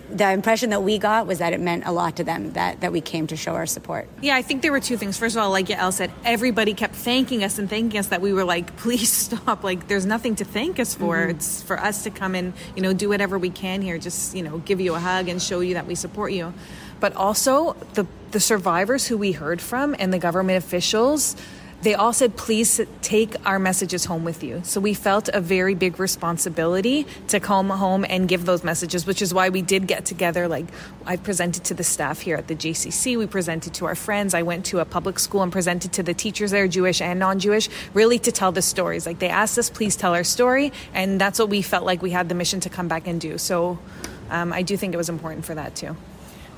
the 0.09 0.31
impression 0.31 0.69
that 0.69 0.83
we 0.83 0.97
got 0.97 1.27
was 1.27 1.39
that 1.39 1.53
it 1.53 1.59
meant 1.59 1.85
a 1.85 1.91
lot 1.91 2.15
to 2.17 2.23
them 2.23 2.53
that, 2.53 2.81
that 2.81 2.91
we 2.91 3.01
came 3.01 3.27
to 3.27 3.35
show 3.35 3.53
our 3.53 3.65
support. 3.65 4.07
Yeah, 4.21 4.35
I 4.35 4.41
think 4.41 4.61
there 4.61 4.71
were 4.71 4.79
two 4.79 4.97
things. 4.97 5.17
First 5.17 5.35
of 5.35 5.43
all, 5.43 5.49
like 5.49 5.67
Yael 5.67 5.91
said, 5.91 6.11
everybody 6.23 6.73
kept 6.73 6.95
thanking 6.95 7.43
us 7.43 7.59
and 7.59 7.69
thanking 7.69 7.99
us 7.99 8.07
that 8.07 8.21
we 8.21 8.33
were 8.33 8.45
like, 8.45 8.75
please 8.77 9.11
stop. 9.11 9.63
Like, 9.63 9.87
there's 9.87 10.05
nothing 10.05 10.35
to 10.35 10.45
thank 10.45 10.79
us 10.79 10.95
for. 10.95 11.17
Mm-hmm. 11.17 11.31
It's 11.31 11.61
for 11.61 11.79
us 11.79 12.03
to 12.03 12.09
come 12.09 12.35
and, 12.35 12.53
you 12.75 12.81
know, 12.81 12.93
do 12.93 13.09
whatever 13.09 13.37
we 13.37 13.49
can 13.49 13.81
here, 13.81 13.97
just, 13.97 14.35
you 14.35 14.43
know, 14.43 14.59
give 14.59 14.79
you 14.79 14.95
a 14.95 14.99
hug 14.99 15.27
and 15.27 15.41
show 15.41 15.59
you 15.59 15.73
that 15.75 15.87
we 15.87 15.95
support 15.95 16.31
you. 16.31 16.53
But 16.99 17.15
also, 17.15 17.73
the, 17.93 18.07
the 18.31 18.39
survivors 18.39 19.07
who 19.07 19.17
we 19.17 19.31
heard 19.31 19.61
from 19.61 19.95
and 19.99 20.13
the 20.13 20.19
government 20.19 20.63
officials 20.63 21.35
they 21.83 21.93
all 21.93 22.11
said, 22.11 22.35
please 22.35 22.81
take 23.03 23.35
our 23.45 23.59
messages 23.59 24.05
home 24.05 24.23
with 24.23 24.43
you. 24.43 24.61
So 24.63 24.81
we 24.81 24.95
felt 24.95 25.29
a 25.29 25.39
very 25.39 25.75
big 25.75 25.99
responsibility 25.99 27.05
to 27.27 27.39
come 27.39 27.69
home 27.69 28.03
and 28.09 28.27
give 28.27 28.45
those 28.45 28.63
messages, 28.63 29.05
which 29.05 29.21
is 29.21 29.31
why 29.31 29.49
we 29.49 29.61
did 29.61 29.85
get 29.85 30.03
together. 30.03 30.47
Like 30.47 30.65
I 31.05 31.17
presented 31.17 31.65
to 31.65 31.75
the 31.75 31.83
staff 31.83 32.19
here 32.19 32.35
at 32.35 32.47
the 32.47 32.55
JCC, 32.55 33.17
we 33.17 33.27
presented 33.27 33.75
to 33.75 33.85
our 33.85 33.93
friends. 33.93 34.33
I 34.33 34.41
went 34.41 34.65
to 34.67 34.79
a 34.79 34.85
public 34.85 35.19
school 35.19 35.43
and 35.43 35.51
presented 35.51 35.93
to 35.93 36.03
the 36.03 36.15
teachers 36.15 36.49
there, 36.49 36.67
Jewish 36.67 36.99
and 36.99 37.19
non 37.19 37.39
Jewish, 37.39 37.69
really 37.93 38.17
to 38.19 38.31
tell 38.31 38.51
the 38.51 38.63
stories. 38.63 39.05
Like 39.05 39.19
they 39.19 39.29
asked 39.29 39.59
us, 39.59 39.69
please 39.69 39.95
tell 39.95 40.15
our 40.15 40.23
story. 40.23 40.73
And 40.95 41.21
that's 41.21 41.37
what 41.37 41.49
we 41.49 41.61
felt 41.61 41.85
like 41.85 42.01
we 42.01 42.09
had 42.09 42.27
the 42.27 42.35
mission 42.35 42.59
to 42.61 42.69
come 42.69 42.87
back 42.87 43.05
and 43.05 43.21
do. 43.21 43.37
So 43.37 43.77
um, 44.31 44.51
I 44.51 44.63
do 44.63 44.77
think 44.77 44.95
it 44.95 44.97
was 44.97 45.09
important 45.09 45.45
for 45.45 45.53
that 45.53 45.75
too. 45.75 45.95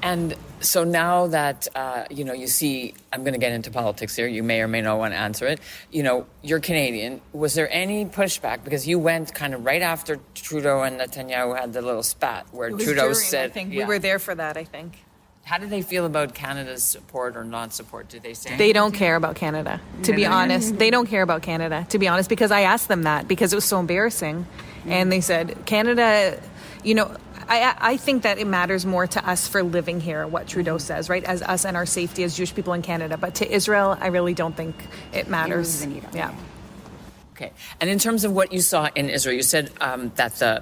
And 0.01 0.33
so 0.61 0.83
now 0.83 1.27
that 1.27 1.67
uh, 1.75 2.05
you 2.09 2.23
know, 2.23 2.33
you 2.33 2.47
see, 2.47 2.93
I'm 3.11 3.21
going 3.21 3.33
to 3.33 3.39
get 3.39 3.51
into 3.51 3.71
politics 3.71 4.15
here. 4.15 4.27
You 4.27 4.43
may 4.43 4.61
or 4.61 4.67
may 4.67 4.81
not 4.81 4.97
want 4.97 5.13
to 5.13 5.17
answer 5.17 5.47
it. 5.47 5.59
You 5.91 6.03
know, 6.03 6.25
you're 6.41 6.59
Canadian. 6.59 7.21
Was 7.33 7.53
there 7.53 7.71
any 7.71 8.05
pushback 8.05 8.63
because 8.63 8.87
you 8.87 8.99
went 8.99 9.33
kind 9.33 9.53
of 9.53 9.65
right 9.65 9.81
after 9.81 10.19
Trudeau 10.35 10.81
and 10.83 10.99
Netanyahu 10.99 11.59
had 11.59 11.73
the 11.73 11.81
little 11.81 12.03
spat 12.03 12.47
where 12.51 12.69
Trudeau 12.69 12.93
during, 12.93 13.15
said, 13.15 13.49
"I 13.49 13.53
think 13.53 13.73
yeah. 13.73 13.79
we 13.79 13.85
were 13.85 13.99
there 13.99 14.19
for 14.19 14.35
that." 14.35 14.57
I 14.57 14.63
think. 14.63 15.03
How 15.49 15.57
did 15.57 15.71
they 15.71 15.81
feel 15.81 16.05
about 16.05 16.35
Canada's 16.35 16.83
support 16.83 17.35
or 17.35 17.43
non-support? 17.43 18.07
Did 18.07 18.21
they 18.21 18.35
say 18.35 18.55
they 18.57 18.71
don't 18.71 18.91
care 18.91 19.15
about 19.15 19.35
Canada? 19.35 19.81
To 20.03 20.13
be 20.13 20.27
honest, 20.27 20.77
they 20.77 20.91
don't 20.91 21.07
care 21.07 21.23
about 21.23 21.41
Canada. 21.41 21.87
To 21.89 21.97
be 21.97 22.07
honest, 22.07 22.29
because 22.29 22.51
I 22.51 22.61
asked 22.61 22.87
them 22.87 23.03
that 23.03 23.27
because 23.27 23.51
it 23.51 23.55
was 23.55 23.65
so 23.65 23.79
embarrassing, 23.79 24.45
and 24.85 25.11
they 25.11 25.21
said 25.21 25.65
Canada. 25.65 26.39
You 26.83 26.93
know, 26.93 27.17
I, 27.49 27.75
I 27.79 27.97
think 27.97 28.23
that 28.23 28.37
it 28.37 28.47
matters 28.47 28.85
more 28.85 29.07
to 29.07 29.27
us 29.27 29.47
for 29.47 29.63
living 29.63 29.99
here 29.99 30.27
what 30.27 30.47
Trudeau 30.47 30.77
says, 30.77 31.09
right? 31.09 31.23
As 31.23 31.41
us 31.41 31.65
and 31.65 31.75
our 31.75 31.85
safety 31.85 32.23
as 32.23 32.37
Jewish 32.37 32.53
people 32.53 32.73
in 32.73 32.83
Canada. 32.83 33.17
But 33.17 33.35
to 33.35 33.51
Israel, 33.51 33.97
I 33.99 34.07
really 34.07 34.35
don't 34.35 34.55
think 34.55 34.75
it 35.11 35.27
matters. 35.27 35.83
It 35.83 36.03
yeah. 36.13 36.33
Okay. 37.33 37.51
And 37.79 37.89
in 37.89 37.99
terms 37.99 38.23
of 38.23 38.33
what 38.33 38.51
you 38.51 38.59
saw 38.61 38.89
in 38.95 39.09
Israel, 39.09 39.35
you 39.35 39.43
said 39.43 39.71
um, 39.81 40.11
that 40.15 40.35
the, 40.35 40.61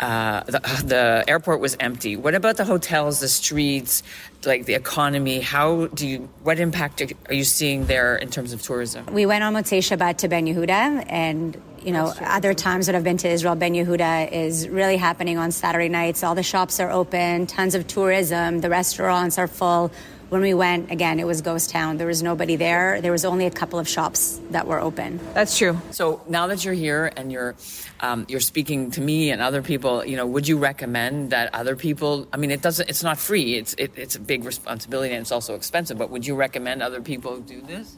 uh, 0.00 0.42
the, 0.44 0.82
the 0.84 1.24
airport 1.28 1.60
was 1.60 1.76
empty. 1.80 2.16
What 2.16 2.34
about 2.34 2.56
the 2.56 2.64
hotels, 2.64 3.20
the 3.20 3.28
streets, 3.28 4.02
like 4.44 4.66
the 4.66 4.74
economy? 4.74 5.40
How 5.40 5.86
do 5.86 6.06
you? 6.06 6.28
What 6.42 6.58
impact 6.58 7.02
are 7.28 7.34
you 7.34 7.44
seeing 7.44 7.86
there 7.86 8.16
in 8.16 8.30
terms 8.30 8.52
of 8.52 8.62
tourism? 8.62 9.06
We 9.06 9.26
went 9.26 9.44
on 9.44 9.54
Motzei 9.54 9.78
Shabbat 9.78 10.18
to 10.18 10.28
Ben 10.28 10.46
Yehuda, 10.46 11.06
and 11.08 11.56
you 11.84 11.92
know, 11.92 12.12
other 12.20 12.54
times 12.54 12.86
that 12.86 12.94
I've 12.94 13.04
been 13.04 13.18
to 13.18 13.28
Israel, 13.28 13.54
Ben 13.54 13.74
Yehuda 13.74 14.32
is 14.32 14.68
really 14.68 14.96
happening 14.96 15.38
on 15.38 15.52
Saturday 15.52 15.88
nights. 15.88 16.22
All 16.22 16.34
the 16.34 16.42
shops 16.42 16.80
are 16.80 16.90
open, 16.90 17.46
tons 17.46 17.74
of 17.74 17.86
tourism, 17.86 18.60
the 18.60 18.70
restaurants 18.70 19.38
are 19.38 19.48
full. 19.48 19.90
When 20.28 20.42
we 20.42 20.52
went, 20.52 20.90
again, 20.90 21.20
it 21.20 21.26
was 21.26 21.40
ghost 21.40 21.70
town. 21.70 21.96
There 21.96 22.06
was 22.06 22.22
nobody 22.22 22.56
there. 22.56 23.00
There 23.00 23.12
was 23.12 23.24
only 23.24 23.46
a 23.46 23.50
couple 23.50 23.78
of 23.78 23.88
shops 23.88 24.38
that 24.50 24.66
were 24.66 24.78
open. 24.78 25.18
That's 25.32 25.56
true. 25.56 25.80
So 25.90 26.20
now 26.28 26.48
that 26.48 26.66
you're 26.66 26.74
here 26.74 27.10
and 27.16 27.32
you're 27.32 27.54
um, 28.00 28.26
you're 28.28 28.40
speaking 28.40 28.90
to 28.92 29.00
me 29.00 29.30
and 29.30 29.40
other 29.40 29.62
people, 29.62 30.04
you 30.04 30.16
know, 30.16 30.26
would 30.26 30.46
you 30.46 30.58
recommend 30.58 31.30
that 31.30 31.54
other 31.54 31.76
people? 31.76 32.28
I 32.30 32.36
mean, 32.36 32.50
it 32.50 32.60
doesn't. 32.60 32.90
It's 32.90 33.02
not 33.02 33.16
free. 33.16 33.54
It's 33.54 33.72
it, 33.78 33.92
it's 33.96 34.16
a 34.16 34.20
big 34.20 34.44
responsibility 34.44 35.14
and 35.14 35.22
it's 35.22 35.32
also 35.32 35.54
expensive. 35.54 35.96
But 35.96 36.10
would 36.10 36.26
you 36.26 36.34
recommend 36.34 36.82
other 36.82 37.00
people 37.00 37.40
do 37.40 37.62
this? 37.62 37.96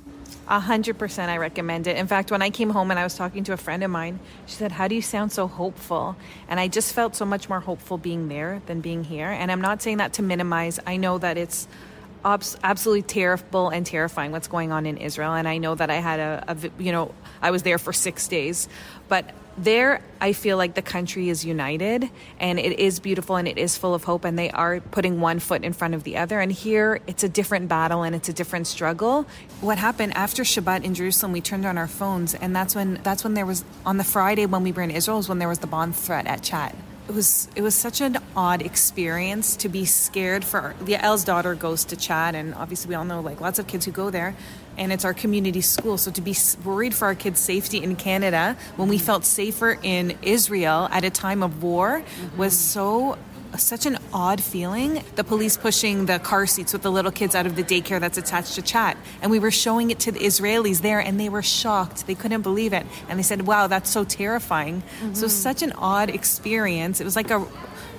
A 0.49 0.61
hundred 0.61 0.99
percent, 0.99 1.31
I 1.31 1.37
recommend 1.37 1.87
it. 1.87 1.97
In 1.97 2.07
fact, 2.07 2.31
when 2.31 2.43
I 2.43 2.51
came 2.51 2.71
home 2.71 2.91
and 2.91 2.99
I 2.99 3.05
was 3.05 3.15
talking 3.15 3.45
to 3.45 3.53
a 3.53 3.57
friend 3.57 3.85
of 3.85 3.91
mine, 3.91 4.19
she 4.47 4.57
said, 4.57 4.73
"How 4.73 4.89
do 4.89 4.95
you 4.95 5.03
sound 5.03 5.33
so 5.33 5.47
hopeful?" 5.47 6.17
And 6.49 6.59
I 6.59 6.69
just 6.69 6.93
felt 6.93 7.15
so 7.15 7.25
much 7.25 7.49
more 7.49 7.61
hopeful 7.61 7.99
being 7.99 8.29
there 8.29 8.61
than 8.67 8.81
being 8.81 9.05
here. 9.05 9.29
And 9.29 9.53
I'm 9.53 9.61
not 9.61 9.81
saying 9.83 9.99
that 9.99 10.15
to 10.15 10.23
minimize. 10.23 10.81
I 10.87 10.97
know 10.97 11.19
that 11.19 11.37
it's 11.39 11.69
absolutely 12.25 13.03
terrible 13.03 13.71
and 13.71 13.87
terrifying 13.87 14.33
what's 14.33 14.49
going 14.49 14.73
on 14.73 14.87
in 14.87 14.99
Israel, 14.99 15.35
and 15.35 15.49
I 15.49 15.59
know 15.59 15.75
that 15.75 15.91
I 15.91 15.97
had 15.97 16.21
a, 16.21 16.45
a 16.49 16.83
you 16.83 16.93
know, 16.93 17.15
I 17.41 17.51
was 17.51 17.63
there 17.63 17.79
for 17.79 17.93
six 17.93 18.29
days, 18.29 18.69
but 19.09 19.25
there 19.59 20.03
I 20.21 20.33
feel 20.33 20.57
like 20.57 20.75
the 20.75 20.83
country 20.83 21.29
is 21.29 21.45
united 21.45 22.09
and 22.39 22.59
it 22.59 22.79
is 22.79 23.01
beautiful 23.01 23.37
and 23.37 23.49
it 23.49 23.59
is 23.59 23.77
full 23.77 23.95
of 23.95 24.05
hope 24.05 24.25
and 24.25 24.39
they 24.39 24.51
are 24.51 24.81
putting 24.81 25.21
one 25.21 25.39
foot 25.39 25.65
in 25.65 25.73
front 25.73 25.95
of 25.95 26.05
the 26.05 26.19
other. 26.19 26.41
And 26.41 26.53
here 26.53 27.01
it's 27.07 27.25
a 27.25 27.29
different 27.29 27.69
battle 27.69 28.03
and 28.03 28.15
it's 28.15 28.29
a 28.29 28.33
different 28.33 28.67
struggle. 28.67 29.27
What 29.61 29.79
happened 29.79 30.15
after 30.17 30.43
Shabbat 30.43 30.85
in 30.85 30.95
Jerusalem 30.95 31.33
we 31.33 31.41
turned 31.41 31.67
on 31.67 31.79
our 31.79 31.89
phones 31.89 32.35
and 32.35 32.55
that's 32.55 32.75
when 32.75 33.01
that's 33.03 33.25
when 33.25 33.35
there 33.35 33.47
was 33.47 33.65
on 33.87 33.97
the 33.97 34.05
Friday 34.05 34.47
when 34.47 34.63
we 34.63 34.73
were 34.73 34.83
in 34.83 34.91
Israel 34.91 35.17
was 35.17 35.29
when 35.29 35.39
there 35.39 35.49
was 35.49 35.61
the 35.61 35.67
bomb 35.67 35.93
threat 35.93 36.27
at 36.27 36.43
CHAT. 36.43 36.75
It 37.09 37.15
was 37.15 37.49
it 37.57 37.63
was 37.63 37.75
such 37.75 38.01
an 38.01 38.19
odd 38.37 38.63
experience 38.63 39.57
to 39.57 39.69
be 39.69 39.85
scared 39.85 40.45
for 40.45 40.75
the 40.81 40.95
Yael's 40.95 41.25
daughter 41.25 41.55
goes 41.55 41.85
to 41.87 41.97
CHAT 41.97 42.35
and 42.35 42.55
obviously 42.55 42.91
we 42.91 42.95
all 42.95 43.05
know 43.05 43.21
like 43.21 43.41
lots 43.41 43.59
of 43.59 43.67
kids 43.67 43.85
who 43.85 43.93
go 43.93 44.11
there 44.11 44.37
and 44.81 44.93
it's 44.93 45.05
our 45.05 45.15
community 45.15 45.61
school. 45.61 45.99
So 45.99 46.11
to 46.11 46.21
be 46.21 46.35
worried 46.65 46.95
for 46.95 47.05
our 47.05 47.15
kids' 47.15 47.39
safety 47.39 47.83
in 47.83 47.95
Canada 47.95 48.57
when 48.77 48.89
we 48.89 48.99
felt 48.99 49.25
safer 49.25 49.79
in 49.83 50.19
Israel 50.23 50.89
at 50.91 51.05
a 51.05 51.11
time 51.11 51.43
of 51.43 51.63
war 51.63 52.01
mm-hmm. 52.01 52.39
was 52.39 52.59
so 52.59 53.19
such 53.59 53.85
an 53.85 53.99
odd 54.13 54.41
feeling. 54.41 55.03
The 55.17 55.25
police 55.25 55.57
pushing 55.57 56.07
the 56.07 56.19
car 56.19 56.47
seats 56.47 56.73
with 56.73 56.83
the 56.83 56.91
little 56.91 57.11
kids 57.11 57.35
out 57.35 57.47
of 57.47 57.57
the 57.57 57.65
daycare 57.65 58.01
that's 58.01 58.17
attached 58.17 58.55
to 58.55 58.63
CHAT. 58.63 58.97
And 59.23 59.31
we 59.31 59.39
were 59.39 59.51
showing 59.51 59.91
it 59.91 59.99
to 60.01 60.13
the 60.13 60.21
Israelis 60.21 60.81
there, 60.83 61.01
and 61.01 61.19
they 61.19 61.29
were 61.29 61.43
shocked. 61.43 62.07
They 62.07 62.15
couldn't 62.15 62.43
believe 62.43 62.73
it. 62.73 62.87
And 63.09 63.19
they 63.19 63.25
said, 63.25 63.49
wow, 63.49 63.67
that's 63.67 63.91
so 63.91 64.05
terrifying. 64.05 64.83
Mm-hmm. 64.83 65.15
So, 65.15 65.27
such 65.27 65.63
an 65.63 65.73
odd 65.73 66.11
experience. 66.11 67.01
It 67.01 67.05
was 67.05 67.17
like 67.17 67.31
a 67.31 67.45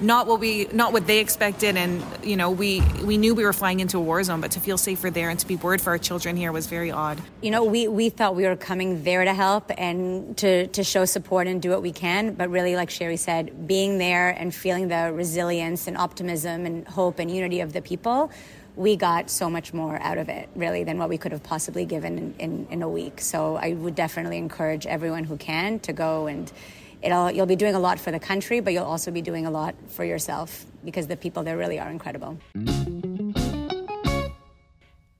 not 0.01 0.25
what 0.25 0.39
we 0.39 0.67
not 0.73 0.93
what 0.93 1.05
they 1.05 1.19
expected 1.19 1.77
and 1.77 2.03
you 2.23 2.35
know 2.35 2.49
we 2.49 2.81
we 3.03 3.17
knew 3.17 3.35
we 3.35 3.43
were 3.43 3.53
flying 3.53 3.79
into 3.79 3.97
a 3.97 4.01
war 4.01 4.23
zone 4.23 4.41
but 4.41 4.51
to 4.51 4.59
feel 4.59 4.77
safer 4.77 5.09
there 5.11 5.29
and 5.29 5.39
to 5.39 5.47
be 5.47 5.55
worried 5.55 5.79
for 5.79 5.91
our 5.91 5.97
children 5.97 6.35
here 6.35 6.51
was 6.51 6.67
very 6.67 6.91
odd 6.91 7.21
you 7.41 7.51
know 7.51 7.63
we 7.63 7.87
we 7.87 8.09
thought 8.09 8.35
we 8.35 8.43
were 8.43 8.55
coming 8.55 9.03
there 9.03 9.23
to 9.23 9.33
help 9.33 9.71
and 9.77 10.35
to 10.37 10.67
to 10.67 10.83
show 10.83 11.05
support 11.05 11.47
and 11.47 11.61
do 11.61 11.69
what 11.69 11.81
we 11.81 11.91
can 11.91 12.33
but 12.33 12.49
really 12.49 12.75
like 12.75 12.89
sherri 12.89 13.17
said 13.17 13.67
being 13.67 13.99
there 13.99 14.29
and 14.31 14.53
feeling 14.53 14.87
the 14.87 15.11
resilience 15.13 15.87
and 15.87 15.95
optimism 15.97 16.65
and 16.65 16.87
hope 16.87 17.19
and 17.19 17.29
unity 17.29 17.61
of 17.61 17.71
the 17.73 17.81
people 17.81 18.31
we 18.75 18.95
got 18.95 19.29
so 19.29 19.49
much 19.49 19.73
more 19.73 20.01
out 20.01 20.17
of 20.17 20.29
it, 20.29 20.47
really, 20.55 20.85
than 20.85 20.97
what 20.97 21.09
we 21.09 21.17
could 21.17 21.33
have 21.33 21.43
possibly 21.43 21.83
given 21.85 22.17
in, 22.17 22.35
in, 22.39 22.67
in, 22.71 22.81
a 22.81 22.87
week. 22.87 23.19
So 23.19 23.57
I 23.57 23.73
would 23.73 23.95
definitely 23.95 24.37
encourage 24.37 24.85
everyone 24.85 25.25
who 25.25 25.35
can 25.35 25.79
to 25.79 25.91
go 25.91 26.27
and 26.27 26.49
it'll 27.01 27.31
you'll 27.31 27.45
be 27.45 27.55
doing 27.55 27.75
a 27.75 27.79
lot 27.79 27.99
for 27.99 28.11
the 28.11 28.19
country, 28.19 28.59
but 28.59 28.73
you'll 28.73 28.83
also 28.83 29.11
be 29.11 29.21
doing 29.21 29.45
a 29.45 29.51
lot 29.51 29.75
for 29.87 30.03
yourself 30.03 30.65
because 30.83 31.07
the 31.07 31.17
people 31.17 31.43
there 31.43 31.57
really 31.57 31.79
are 31.79 31.89
incredible. 31.89 32.37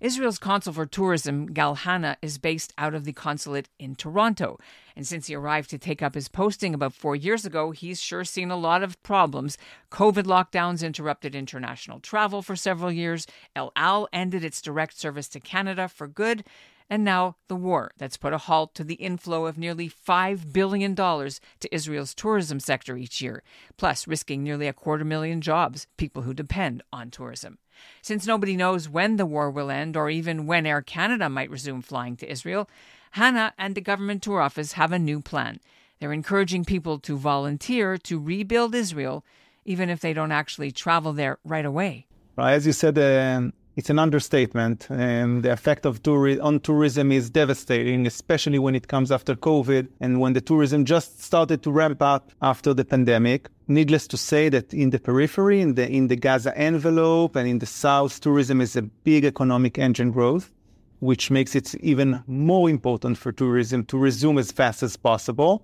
Israel's 0.01 0.39
consul 0.39 0.73
for 0.73 0.87
tourism, 0.87 1.45
Gal 1.53 1.75
Hana, 1.75 2.17
is 2.23 2.39
based 2.39 2.73
out 2.75 2.95
of 2.95 3.05
the 3.05 3.13
consulate 3.13 3.69
in 3.77 3.93
Toronto. 3.93 4.57
And 4.95 5.05
since 5.05 5.27
he 5.27 5.35
arrived 5.35 5.69
to 5.69 5.77
take 5.77 6.01
up 6.01 6.15
his 6.15 6.27
posting 6.27 6.73
about 6.73 6.95
four 6.95 7.15
years 7.15 7.45
ago, 7.45 7.69
he's 7.69 8.01
sure 8.01 8.23
seen 8.23 8.49
a 8.49 8.55
lot 8.55 8.81
of 8.81 9.01
problems. 9.03 9.59
COVID 9.91 10.23
lockdowns 10.23 10.83
interrupted 10.83 11.35
international 11.35 11.99
travel 11.99 12.41
for 12.41 12.55
several 12.55 12.91
years. 12.91 13.27
El 13.55 13.71
Al 13.75 14.07
ended 14.11 14.43
its 14.43 14.59
direct 14.59 14.97
service 14.97 15.27
to 15.29 15.39
Canada 15.39 15.87
for 15.87 16.07
good 16.07 16.43
and 16.91 17.05
now 17.05 17.37
the 17.47 17.55
war 17.55 17.91
that's 17.97 18.17
put 18.17 18.33
a 18.33 18.37
halt 18.37 18.75
to 18.75 18.83
the 18.83 18.95
inflow 18.95 19.45
of 19.45 19.57
nearly 19.57 19.89
$5 19.89 20.51
billion 20.51 20.93
to 20.93 21.39
Israel's 21.71 22.13
tourism 22.13 22.59
sector 22.59 22.97
each 22.97 23.21
year, 23.21 23.43
plus 23.77 24.09
risking 24.09 24.43
nearly 24.43 24.67
a 24.67 24.73
quarter 24.73 25.05
million 25.05 25.39
jobs, 25.39 25.87
people 25.95 26.23
who 26.23 26.33
depend 26.33 26.83
on 26.91 27.09
tourism. 27.09 27.59
Since 28.01 28.27
nobody 28.27 28.57
knows 28.57 28.89
when 28.89 29.15
the 29.15 29.25
war 29.25 29.49
will 29.49 29.71
end 29.71 29.95
or 29.95 30.09
even 30.09 30.45
when 30.45 30.65
Air 30.65 30.81
Canada 30.81 31.29
might 31.29 31.49
resume 31.49 31.81
flying 31.81 32.17
to 32.17 32.29
Israel, 32.29 32.69
Hana 33.11 33.53
and 33.57 33.73
the 33.73 33.81
government 33.81 34.21
tour 34.21 34.41
office 34.41 34.73
have 34.73 34.91
a 34.91 34.99
new 34.99 35.21
plan. 35.21 35.61
They're 35.99 36.11
encouraging 36.11 36.65
people 36.65 36.99
to 36.99 37.17
volunteer 37.17 37.97
to 37.99 38.19
rebuild 38.19 38.75
Israel, 38.75 39.23
even 39.63 39.89
if 39.89 40.01
they 40.01 40.11
don't 40.11 40.33
actually 40.33 40.71
travel 40.71 41.13
there 41.13 41.39
right 41.45 41.65
away. 41.65 42.07
As 42.37 42.65
you 42.65 42.73
said, 42.73 42.97
uh, 42.97 43.51
it's 43.75 43.89
an 43.89 43.99
understatement. 43.99 44.87
And 44.89 45.43
the 45.43 45.51
effect 45.51 45.85
of 45.85 46.03
touri- 46.03 46.41
on 46.43 46.59
tourism 46.59 47.11
is 47.11 47.29
devastating, 47.29 48.05
especially 48.05 48.59
when 48.59 48.75
it 48.75 48.87
comes 48.87 49.11
after 49.11 49.35
COVID 49.35 49.87
and 49.99 50.19
when 50.19 50.33
the 50.33 50.41
tourism 50.41 50.83
just 50.85 51.21
started 51.21 51.63
to 51.63 51.71
ramp 51.71 52.01
up 52.01 52.31
after 52.41 52.73
the 52.73 52.83
pandemic. 52.83 53.49
Needless 53.67 54.07
to 54.07 54.17
say 54.17 54.49
that 54.49 54.73
in 54.73 54.89
the 54.89 54.99
periphery, 54.99 55.61
in 55.61 55.75
the 55.75 55.89
in 55.89 56.07
the 56.07 56.17
Gaza 56.17 56.57
envelope 56.57 57.35
and 57.37 57.47
in 57.47 57.59
the 57.59 57.65
south, 57.65 58.19
tourism 58.19 58.59
is 58.59 58.75
a 58.75 58.81
big 58.81 59.23
economic 59.23 59.79
engine 59.79 60.11
growth, 60.11 60.51
which 60.99 61.31
makes 61.31 61.55
it 61.55 61.73
even 61.75 62.21
more 62.27 62.69
important 62.69 63.17
for 63.17 63.31
tourism 63.31 63.85
to 63.85 63.97
resume 63.97 64.37
as 64.37 64.51
fast 64.51 64.83
as 64.83 64.97
possible. 64.97 65.63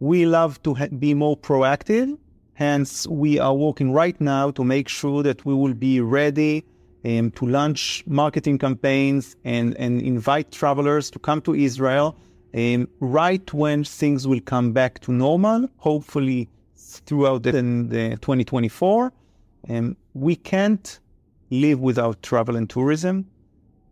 We 0.00 0.26
love 0.26 0.62
to 0.64 0.74
ha- 0.74 0.88
be 0.88 1.14
more 1.14 1.36
proactive. 1.36 2.18
Hence, 2.52 3.06
we 3.08 3.38
are 3.38 3.54
working 3.54 3.92
right 3.92 4.20
now 4.20 4.50
to 4.50 4.62
make 4.62 4.88
sure 4.88 5.22
that 5.22 5.44
we 5.46 5.54
will 5.54 5.74
be 5.74 6.00
ready 6.00 6.64
um, 7.04 7.30
to 7.32 7.46
launch 7.46 8.02
marketing 8.06 8.58
campaigns 8.58 9.36
and, 9.44 9.76
and 9.76 10.00
invite 10.00 10.50
travelers 10.52 11.10
to 11.10 11.18
come 11.18 11.40
to 11.42 11.54
Israel 11.54 12.16
um, 12.54 12.88
right 13.00 13.52
when 13.52 13.84
things 13.84 14.26
will 14.26 14.40
come 14.40 14.72
back 14.72 15.00
to 15.00 15.12
normal, 15.12 15.68
hopefully 15.78 16.48
throughout 16.76 17.42
the, 17.42 17.52
the 17.52 18.18
2024. 18.20 19.12
Um, 19.68 19.96
we 20.14 20.36
can't 20.36 21.00
live 21.50 21.80
without 21.80 22.22
travel 22.22 22.56
and 22.56 22.70
tourism. 22.70 23.26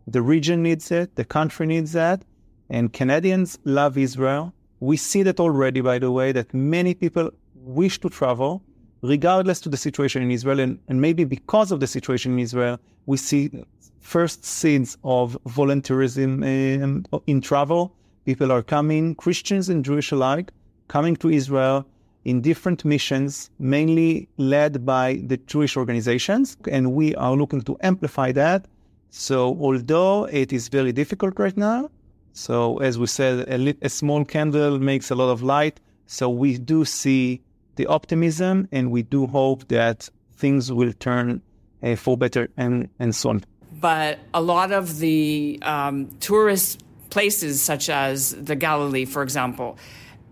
The 0.07 0.21
region 0.21 0.63
needs 0.63 0.91
it, 0.91 1.15
the 1.15 1.25
country 1.25 1.67
needs 1.67 1.91
that, 1.93 2.23
and 2.69 2.91
Canadians 2.91 3.59
love 3.63 3.97
Israel. 3.97 4.53
We 4.79 4.97
see 4.97 5.23
that 5.23 5.39
already, 5.39 5.81
by 5.81 5.99
the 5.99 6.11
way, 6.11 6.31
that 6.31 6.53
many 6.53 6.93
people 6.93 7.31
wish 7.55 7.99
to 8.01 8.09
travel 8.09 8.61
regardless 9.03 9.59
to 9.59 9.69
the 9.69 9.77
situation 9.77 10.23
in 10.23 10.31
Israel, 10.31 10.59
and, 10.59 10.79
and 10.87 10.99
maybe 10.99 11.25
because 11.25 11.71
of 11.71 11.79
the 11.81 11.87
situation 11.87 12.31
in 12.33 12.39
Israel, 12.39 12.79
we 13.05 13.17
see 13.17 13.51
first 13.99 14.45
seeds 14.45 14.97
of 15.03 15.37
volunteerism 15.45 16.43
in, 16.43 17.05
in 17.27 17.41
travel. 17.41 17.93
People 18.25 18.51
are 18.51 18.63
coming, 18.63 19.13
Christians 19.15 19.67
and 19.67 19.83
Jewish 19.83 20.11
alike, 20.11 20.51
coming 20.87 21.15
to 21.17 21.29
Israel 21.29 21.85
in 22.23 22.39
different 22.39 22.85
missions, 22.85 23.49
mainly 23.59 24.29
led 24.37 24.85
by 24.85 25.21
the 25.27 25.35
Jewish 25.35 25.75
organizations, 25.75 26.55
and 26.71 26.93
we 26.93 27.13
are 27.15 27.35
looking 27.35 27.61
to 27.63 27.77
amplify 27.81 28.31
that. 28.31 28.65
So, 29.09 29.57
although 29.59 30.25
it 30.25 30.53
is 30.53 30.69
very 30.69 30.93
difficult 30.93 31.37
right 31.37 31.57
now, 31.57 31.91
so 32.31 32.77
as 32.77 32.97
we 32.97 33.07
said, 33.07 33.47
a, 33.49 33.57
lit, 33.57 33.77
a 33.81 33.89
small 33.89 34.23
candle 34.23 34.79
makes 34.79 35.11
a 35.11 35.15
lot 35.15 35.29
of 35.29 35.43
light. 35.43 35.81
So, 36.07 36.29
we 36.29 36.57
do 36.57 36.85
see 36.85 37.41
the 37.75 37.87
optimism, 37.87 38.67
and 38.71 38.91
we 38.91 39.03
do 39.03 39.27
hope 39.27 39.67
that 39.69 40.09
things 40.35 40.71
will 40.71 40.93
turn 40.93 41.41
uh, 41.81 41.95
for 41.95 42.17
better 42.17 42.49
and, 42.57 42.89
and 42.99 43.15
so 43.15 43.29
on. 43.29 43.43
But 43.79 44.19
a 44.33 44.41
lot 44.41 44.71
of 44.71 44.99
the 44.99 45.59
um, 45.61 46.09
tourist 46.19 46.83
places, 47.09 47.61
such 47.61 47.89
as 47.89 48.31
the 48.31 48.55
Galilee, 48.55 49.05
for 49.05 49.23
example, 49.23 49.77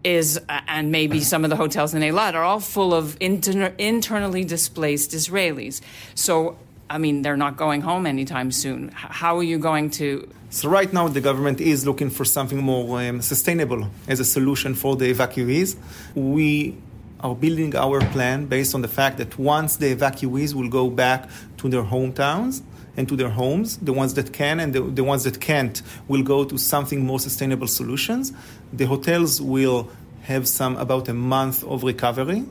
is 0.04 0.39
and 0.49 0.91
maybe 0.91 1.19
some 1.19 1.43
of 1.43 1.49
the 1.49 1.56
hotels 1.56 1.93
in 1.93 2.01
Eilat 2.01 2.34
are 2.34 2.43
all 2.43 2.60
full 2.60 2.93
of 2.93 3.17
inter- 3.19 3.73
internally 3.77 4.43
displaced 4.43 5.12
Israelis. 5.12 5.82
So, 6.15 6.58
I 6.89 6.97
mean, 6.97 7.21
they're 7.21 7.38
not 7.38 7.58
going 7.58 7.82
home 7.82 8.06
anytime 8.06 8.51
soon. 8.51 8.89
How 8.93 9.38
are 9.38 9.43
you 9.43 9.60
going 9.60 9.91
to? 9.91 10.27
So 10.49 10.69
right 10.69 10.91
now, 10.91 11.08
the 11.08 11.21
government 11.21 11.62
is 11.62 11.86
looking 11.86 12.10
for 12.10 12.25
something 12.25 12.58
more 12.58 13.01
um, 13.01 13.21
sustainable 13.21 13.88
as 14.08 14.19
a 14.19 14.25
solution 14.25 14.75
for 14.75 14.95
the 14.95 15.13
evacuees. 15.13 15.77
We 16.15 16.75
are 17.23 17.36
building 17.36 17.75
our 17.75 18.01
plan 18.12 18.45
based 18.45 18.75
on 18.75 18.81
the 18.81 18.88
fact 18.88 19.17
that 19.17 19.38
once 19.38 19.77
the 19.77 19.95
evacuees 19.95 20.53
will 20.53 20.69
go 20.69 20.89
back 20.89 21.29
to 21.57 21.69
their 21.69 21.84
hometowns 21.84 22.62
and 22.97 23.07
to 23.07 23.15
their 23.15 23.29
homes, 23.29 23.77
the 23.77 23.93
ones 23.93 24.13
that 24.15 24.34
can 24.34 24.60
and 24.60 24.73
the, 24.73 24.81
the 24.81 25.03
ones 25.03 25.23
that 25.23 25.39
can't 25.39 25.81
will 26.07 26.23
go 26.23 26.43
to 26.43 26.57
something 26.57 27.05
more 27.05 27.19
sustainable 27.19 27.67
solutions. 27.67 28.34
The 28.73 28.86
hotels 28.86 29.41
will 29.41 29.89
have 30.23 30.47
some 30.47 30.77
about 30.77 31.07
a 31.07 31.13
month 31.13 31.63
of 31.63 31.84
recovery 31.84 32.45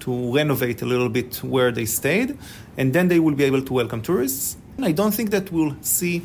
to 0.00 0.34
renovate 0.34 0.82
a 0.82 0.86
little 0.86 1.08
bit 1.08 1.42
where 1.42 1.72
they 1.72 1.86
stayed, 1.86 2.36
and 2.76 2.92
then 2.92 3.08
they 3.08 3.18
will 3.18 3.34
be 3.34 3.44
able 3.44 3.62
to 3.62 3.72
welcome 3.72 4.02
tourists. 4.02 4.56
I 4.82 4.92
don't 4.92 5.14
think 5.14 5.30
that 5.30 5.50
we'll 5.50 5.76
see 5.80 6.22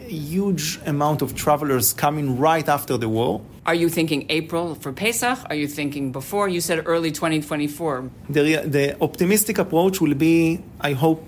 a 0.00 0.04
huge 0.04 0.78
amount 0.86 1.20
of 1.20 1.34
travelers 1.34 1.92
coming 1.92 2.38
right 2.38 2.66
after 2.68 2.96
the 2.96 3.08
war. 3.08 3.42
Are 3.66 3.74
you 3.74 3.88
thinking 3.88 4.26
April 4.28 4.74
for 4.74 4.92
Pesach? 4.92 5.38
Are 5.48 5.54
you 5.54 5.66
thinking 5.66 6.12
before? 6.12 6.50
You 6.50 6.60
said 6.60 6.82
early 6.86 7.10
2024. 7.10 8.10
The, 8.28 8.56
the 8.66 9.02
optimistic 9.02 9.56
approach 9.56 10.02
will 10.02 10.12
be, 10.12 10.60
I 10.80 10.92
hope, 10.92 11.24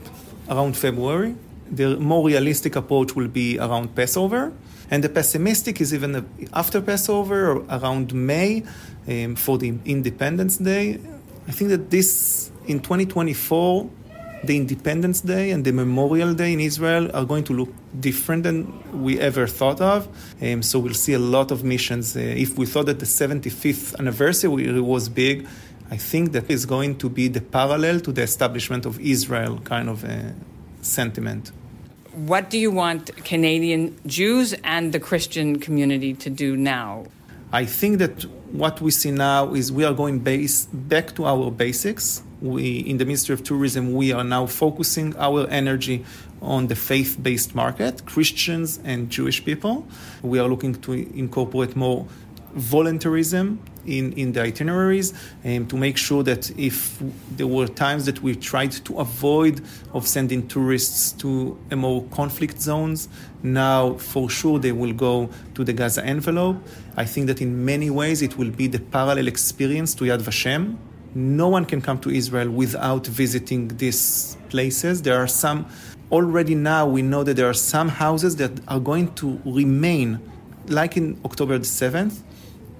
around 0.50 0.76
February. 0.76 1.34
The 1.70 1.96
more 1.96 2.26
realistic 2.26 2.76
approach 2.76 3.16
will 3.16 3.28
be 3.28 3.58
around 3.58 3.94
Passover. 3.94 4.52
And 4.90 5.02
the 5.02 5.08
pessimistic 5.08 5.80
is 5.80 5.94
even 5.94 6.28
after 6.52 6.82
Passover, 6.82 7.52
or 7.52 7.64
around 7.70 8.12
May, 8.12 8.64
um, 9.08 9.34
for 9.34 9.56
the 9.56 9.72
Independence 9.86 10.58
Day. 10.58 11.00
I 11.48 11.52
think 11.52 11.70
that 11.70 11.90
this, 11.90 12.50
in 12.66 12.80
2024, 12.80 13.88
the 14.46 14.56
Independence 14.56 15.20
Day 15.20 15.50
and 15.50 15.64
the 15.64 15.72
Memorial 15.72 16.34
Day 16.34 16.52
in 16.52 16.60
Israel 16.60 17.10
are 17.14 17.24
going 17.24 17.44
to 17.44 17.52
look 17.52 17.72
different 17.98 18.42
than 18.44 19.02
we 19.02 19.18
ever 19.18 19.46
thought 19.46 19.80
of. 19.80 20.08
Um, 20.42 20.62
so 20.62 20.78
we'll 20.78 20.94
see 20.94 21.14
a 21.14 21.18
lot 21.18 21.50
of 21.50 21.64
missions. 21.64 22.16
Uh, 22.16 22.20
if 22.20 22.56
we 22.56 22.66
thought 22.66 22.86
that 22.86 22.98
the 22.98 23.06
75th 23.06 23.98
anniversary 23.98 24.80
was 24.80 25.08
big, 25.08 25.46
I 25.90 25.96
think 25.96 26.32
that 26.32 26.50
is 26.50 26.66
going 26.66 26.98
to 26.98 27.08
be 27.08 27.28
the 27.28 27.40
parallel 27.40 28.00
to 28.00 28.12
the 28.12 28.22
establishment 28.22 28.86
of 28.86 28.98
Israel 29.00 29.58
kind 29.64 29.88
of 29.88 30.04
uh, 30.04 30.32
sentiment. 30.82 31.52
What 32.12 32.50
do 32.50 32.58
you 32.58 32.70
want 32.70 33.14
Canadian 33.24 33.98
Jews 34.06 34.54
and 34.64 34.92
the 34.92 35.00
Christian 35.00 35.60
community 35.60 36.14
to 36.14 36.30
do 36.30 36.56
now? 36.56 37.04
I 37.52 37.64
think 37.64 37.98
that 37.98 38.24
what 38.52 38.80
we 38.80 38.90
see 38.90 39.10
now 39.10 39.54
is 39.54 39.70
we 39.70 39.84
are 39.84 39.94
going 39.94 40.20
base, 40.20 40.66
back 40.66 41.14
to 41.16 41.26
our 41.26 41.50
basics 41.50 42.22
we 42.40 42.78
in 42.78 42.98
the 42.98 43.04
Ministry 43.04 43.32
of 43.32 43.42
Tourism 43.42 43.94
we 43.94 44.12
are 44.12 44.24
now 44.24 44.46
focusing 44.46 45.16
our 45.16 45.46
energy 45.48 46.04
on 46.42 46.66
the 46.66 46.76
faith-based 46.76 47.54
market, 47.54 48.04
Christians 48.06 48.78
and 48.84 49.10
Jewish 49.10 49.44
people. 49.44 49.86
We 50.22 50.38
are 50.38 50.48
looking 50.48 50.74
to 50.82 50.92
incorporate 50.92 51.74
more 51.74 52.06
voluntarism 52.52 53.60
in, 53.86 54.12
in 54.14 54.32
the 54.32 54.42
itineraries 54.42 55.14
um, 55.44 55.66
to 55.66 55.76
make 55.76 55.96
sure 55.96 56.22
that 56.22 56.50
if 56.58 57.00
there 57.30 57.46
were 57.46 57.66
times 57.66 58.06
that 58.06 58.22
we 58.22 58.34
tried 58.34 58.72
to 58.72 58.98
avoid 58.98 59.62
of 59.92 60.06
sending 60.06 60.46
tourists 60.48 61.12
to 61.12 61.56
a 61.70 61.76
more 61.76 62.02
conflict 62.10 62.60
zones, 62.60 63.08
now 63.42 63.94
for 63.94 64.28
sure 64.28 64.58
they 64.58 64.72
will 64.72 64.92
go 64.92 65.30
to 65.54 65.64
the 65.64 65.72
Gaza 65.72 66.04
envelope. 66.04 66.56
I 66.96 67.04
think 67.04 67.26
that 67.28 67.40
in 67.40 67.64
many 67.64 67.90
ways 67.90 68.22
it 68.22 68.36
will 68.36 68.50
be 68.50 68.66
the 68.66 68.80
parallel 68.80 69.28
experience 69.28 69.94
to 69.96 70.04
Yad 70.04 70.22
Vashem. 70.22 70.76
No 71.16 71.48
one 71.48 71.64
can 71.64 71.80
come 71.80 71.98
to 72.00 72.10
Israel 72.10 72.50
without 72.50 73.06
visiting 73.06 73.68
these 73.68 74.36
places. 74.50 75.00
There 75.00 75.16
are 75.16 75.26
some 75.26 75.66
already 76.12 76.54
now 76.54 76.86
we 76.86 77.00
know 77.00 77.24
that 77.24 77.36
there 77.36 77.48
are 77.48 77.54
some 77.54 77.88
houses 77.88 78.36
that 78.36 78.52
are 78.68 78.78
going 78.78 79.14
to 79.14 79.40
remain 79.46 80.20
like 80.68 80.98
in 80.98 81.18
October 81.24 81.56
the 81.56 81.64
7th 81.64 82.20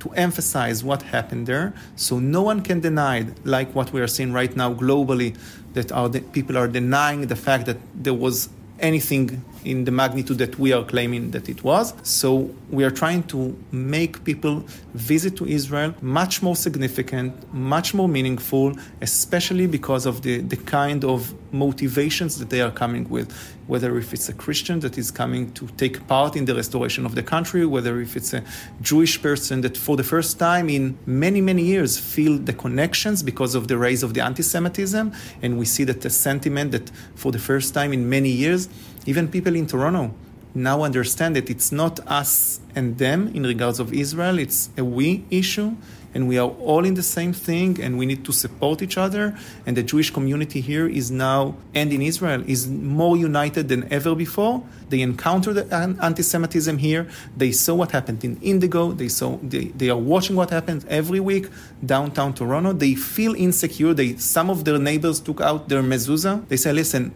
to 0.00 0.10
emphasize 0.10 0.84
what 0.84 1.00
happened 1.00 1.46
there 1.46 1.72
so 1.96 2.18
no 2.18 2.42
one 2.42 2.60
can 2.60 2.80
deny 2.80 3.26
like 3.44 3.74
what 3.74 3.90
we 3.94 4.02
are 4.02 4.06
seeing 4.06 4.34
right 4.34 4.54
now 4.54 4.72
globally 4.72 5.34
that 5.72 5.90
are 5.90 6.10
people 6.10 6.58
are 6.58 6.68
denying 6.68 7.22
the 7.28 7.36
fact 7.36 7.64
that 7.64 7.78
there 7.94 8.14
was 8.14 8.50
anything 8.80 9.42
in 9.66 9.84
the 9.84 9.90
magnitude 9.90 10.38
that 10.38 10.58
we 10.58 10.72
are 10.72 10.84
claiming 10.84 11.32
that 11.32 11.48
it 11.48 11.64
was. 11.64 11.92
So 12.02 12.54
we 12.70 12.84
are 12.84 12.90
trying 12.90 13.24
to 13.24 13.58
make 13.72 14.22
people 14.24 14.64
visit 14.94 15.36
to 15.36 15.46
Israel 15.46 15.94
much 16.00 16.42
more 16.42 16.56
significant, 16.56 17.52
much 17.52 17.92
more 17.92 18.08
meaningful, 18.08 18.74
especially 19.00 19.66
because 19.66 20.06
of 20.06 20.22
the, 20.22 20.40
the 20.40 20.56
kind 20.56 21.04
of 21.04 21.34
motivations 21.52 22.38
that 22.38 22.50
they 22.50 22.60
are 22.60 22.70
coming 22.70 23.08
with. 23.08 23.32
Whether 23.66 23.98
if 23.98 24.14
it's 24.14 24.28
a 24.28 24.32
Christian 24.32 24.78
that 24.80 24.96
is 24.96 25.10
coming 25.10 25.52
to 25.54 25.66
take 25.76 26.06
part 26.06 26.36
in 26.36 26.44
the 26.44 26.54
restoration 26.54 27.04
of 27.04 27.16
the 27.16 27.22
country, 27.22 27.66
whether 27.66 28.00
if 28.00 28.16
it's 28.16 28.32
a 28.32 28.44
Jewish 28.80 29.20
person 29.20 29.62
that 29.62 29.76
for 29.76 29.96
the 29.96 30.04
first 30.04 30.38
time 30.38 30.68
in 30.68 30.96
many, 31.04 31.40
many 31.40 31.64
years 31.64 31.98
feel 31.98 32.38
the 32.38 32.52
connections 32.52 33.24
because 33.24 33.56
of 33.56 33.66
the 33.66 33.76
rise 33.76 34.04
of 34.04 34.14
the 34.14 34.22
anti-Semitism. 34.22 35.12
And 35.42 35.58
we 35.58 35.64
see 35.64 35.82
that 35.84 36.02
the 36.02 36.10
sentiment 36.10 36.70
that 36.70 36.90
for 37.16 37.32
the 37.32 37.40
first 37.40 37.74
time 37.74 37.92
in 37.92 38.08
many 38.08 38.30
years, 38.30 38.68
even 39.06 39.28
people 39.28 39.54
in 39.54 39.66
Toronto 39.66 40.14
now 40.54 40.82
understand 40.82 41.36
that 41.36 41.50
it's 41.50 41.70
not 41.70 42.00
us 42.06 42.60
and 42.74 42.98
them 42.98 43.30
in 43.34 43.42
regards 43.42 43.78
of 43.78 43.92
Israel, 43.92 44.38
it's 44.38 44.70
a 44.76 44.84
we 44.84 45.24
issue, 45.30 45.76
and 46.14 46.26
we 46.26 46.38
are 46.38 46.48
all 46.48 46.86
in 46.86 46.94
the 46.94 47.02
same 47.02 47.34
thing, 47.34 47.78
and 47.78 47.98
we 47.98 48.06
need 48.06 48.24
to 48.24 48.32
support 48.32 48.80
each 48.80 48.96
other. 48.96 49.36
And 49.66 49.76
the 49.76 49.82
Jewish 49.82 50.10
community 50.10 50.62
here 50.62 50.88
is 50.88 51.10
now, 51.10 51.56
and 51.74 51.92
in 51.92 52.00
Israel, 52.00 52.42
is 52.46 52.66
more 52.66 53.18
united 53.18 53.68
than 53.68 53.92
ever 53.92 54.14
before. 54.14 54.64
They 54.88 55.02
encountered 55.02 55.70
anti-Semitism 55.70 56.78
here. 56.78 57.06
They 57.36 57.52
saw 57.52 57.74
what 57.74 57.90
happened 57.90 58.24
in 58.24 58.38
Indigo. 58.40 58.92
They 58.92 59.08
saw 59.08 59.36
they, 59.42 59.64
they 59.64 59.90
are 59.90 59.98
watching 59.98 60.36
what 60.36 60.48
happens 60.48 60.86
every 60.88 61.20
week 61.20 61.50
downtown 61.84 62.32
Toronto. 62.32 62.72
They 62.72 62.94
feel 62.94 63.34
insecure. 63.34 63.92
They 63.92 64.16
some 64.16 64.48
of 64.48 64.64
their 64.64 64.78
neighbors 64.78 65.20
took 65.20 65.42
out 65.42 65.68
their 65.68 65.82
mezuzah. 65.82 66.48
They 66.48 66.56
say, 66.56 66.72
listen, 66.72 67.12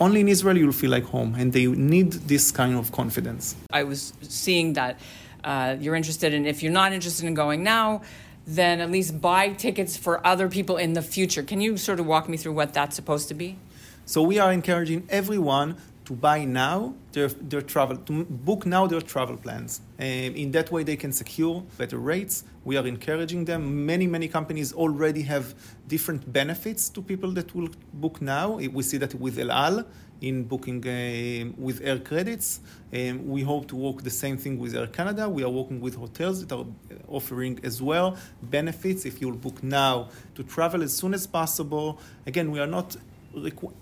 only 0.00 0.20
in 0.20 0.28
Israel 0.28 0.56
you'll 0.56 0.72
feel 0.72 0.90
like 0.90 1.04
home, 1.04 1.34
and 1.38 1.52
they 1.52 1.66
need 1.66 2.12
this 2.12 2.50
kind 2.50 2.76
of 2.76 2.92
confidence. 2.92 3.56
I 3.72 3.84
was 3.84 4.12
seeing 4.22 4.74
that 4.74 5.00
uh, 5.44 5.76
you're 5.80 5.94
interested 5.94 6.34
in, 6.34 6.46
if 6.46 6.62
you're 6.62 6.72
not 6.72 6.92
interested 6.92 7.26
in 7.26 7.34
going 7.34 7.62
now, 7.62 8.02
then 8.46 8.80
at 8.80 8.90
least 8.90 9.20
buy 9.20 9.50
tickets 9.50 9.96
for 9.96 10.24
other 10.26 10.48
people 10.48 10.76
in 10.76 10.92
the 10.92 11.02
future. 11.02 11.42
Can 11.42 11.60
you 11.60 11.76
sort 11.76 11.98
of 11.98 12.06
walk 12.06 12.28
me 12.28 12.36
through 12.36 12.52
what 12.52 12.72
that's 12.72 12.94
supposed 12.94 13.28
to 13.28 13.34
be? 13.34 13.56
So 14.04 14.22
we 14.22 14.38
are 14.38 14.52
encouraging 14.52 15.06
everyone 15.08 15.76
to 16.04 16.12
buy 16.12 16.44
now 16.44 16.94
their, 17.12 17.28
their 17.28 17.60
travel, 17.62 17.96
to 17.96 18.24
book 18.24 18.64
now 18.64 18.86
their 18.86 19.00
travel 19.00 19.36
plans. 19.36 19.80
Um, 19.98 20.04
in 20.04 20.52
that 20.52 20.70
way, 20.70 20.84
they 20.84 20.96
can 20.96 21.12
secure 21.12 21.64
better 21.76 21.98
rates. 21.98 22.44
We 22.66 22.76
are 22.76 22.84
encouraging 22.84 23.44
them. 23.44 23.86
Many, 23.86 24.08
many 24.08 24.26
companies 24.26 24.72
already 24.72 25.22
have 25.22 25.54
different 25.86 26.32
benefits 26.32 26.88
to 26.88 27.00
people 27.00 27.30
that 27.38 27.54
will 27.54 27.68
book 27.94 28.20
now. 28.20 28.56
We 28.56 28.82
see 28.82 28.96
that 28.96 29.14
with 29.14 29.38
El 29.38 29.52
Al 29.52 29.86
in 30.20 30.42
booking 30.42 30.84
uh, 30.84 31.52
with 31.56 31.80
air 31.84 32.00
credits. 32.00 32.58
Um, 32.92 33.28
we 33.28 33.42
hope 33.42 33.68
to 33.68 33.76
work 33.76 34.02
the 34.02 34.10
same 34.10 34.36
thing 34.36 34.58
with 34.58 34.74
Air 34.74 34.88
Canada. 34.88 35.28
We 35.28 35.44
are 35.44 35.48
working 35.48 35.80
with 35.80 35.94
hotels 35.94 36.44
that 36.44 36.52
are 36.52 36.66
offering 37.06 37.60
as 37.62 37.80
well 37.80 38.16
benefits 38.42 39.04
if 39.04 39.20
you'll 39.20 39.36
book 39.36 39.62
now 39.62 40.08
to 40.34 40.42
travel 40.42 40.82
as 40.82 40.92
soon 40.92 41.14
as 41.14 41.24
possible. 41.24 42.00
Again, 42.26 42.50
we 42.50 42.58
are 42.58 42.66
not 42.66 42.96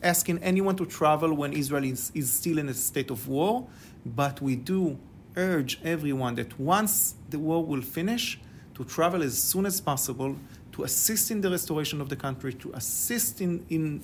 asking 0.03 0.43
anyone 0.43 0.77
to 0.77 0.85
travel 0.85 1.33
when 1.33 1.55
Israel 1.55 1.85
is, 1.85 2.13
is 2.15 2.31
still 2.31 2.59
in 2.59 2.69
a 2.69 2.75
state 2.75 3.11
of 3.11 3.29
war, 3.29 3.67
but 4.05 4.43
we 4.43 4.57
do 4.57 4.99
urge 5.37 5.81
everyone 5.83 6.35
that 6.35 6.61
once 6.61 7.15
the 7.31 7.39
war 7.39 7.65
will 7.65 7.81
finish, 7.81 8.39
to 8.75 8.85
travel 8.85 9.23
as 9.23 9.41
soon 9.41 9.67
as 9.67 9.81
possible, 9.81 10.37
to 10.73 10.85
assist 10.85 11.31
in 11.31 11.41
the 11.41 11.51
restoration 11.51 12.01
of 12.01 12.09
the 12.09 12.17
country, 12.17 12.53
to 12.55 12.73
assist 12.73 13.41
in, 13.41 13.65
in 13.71 14.03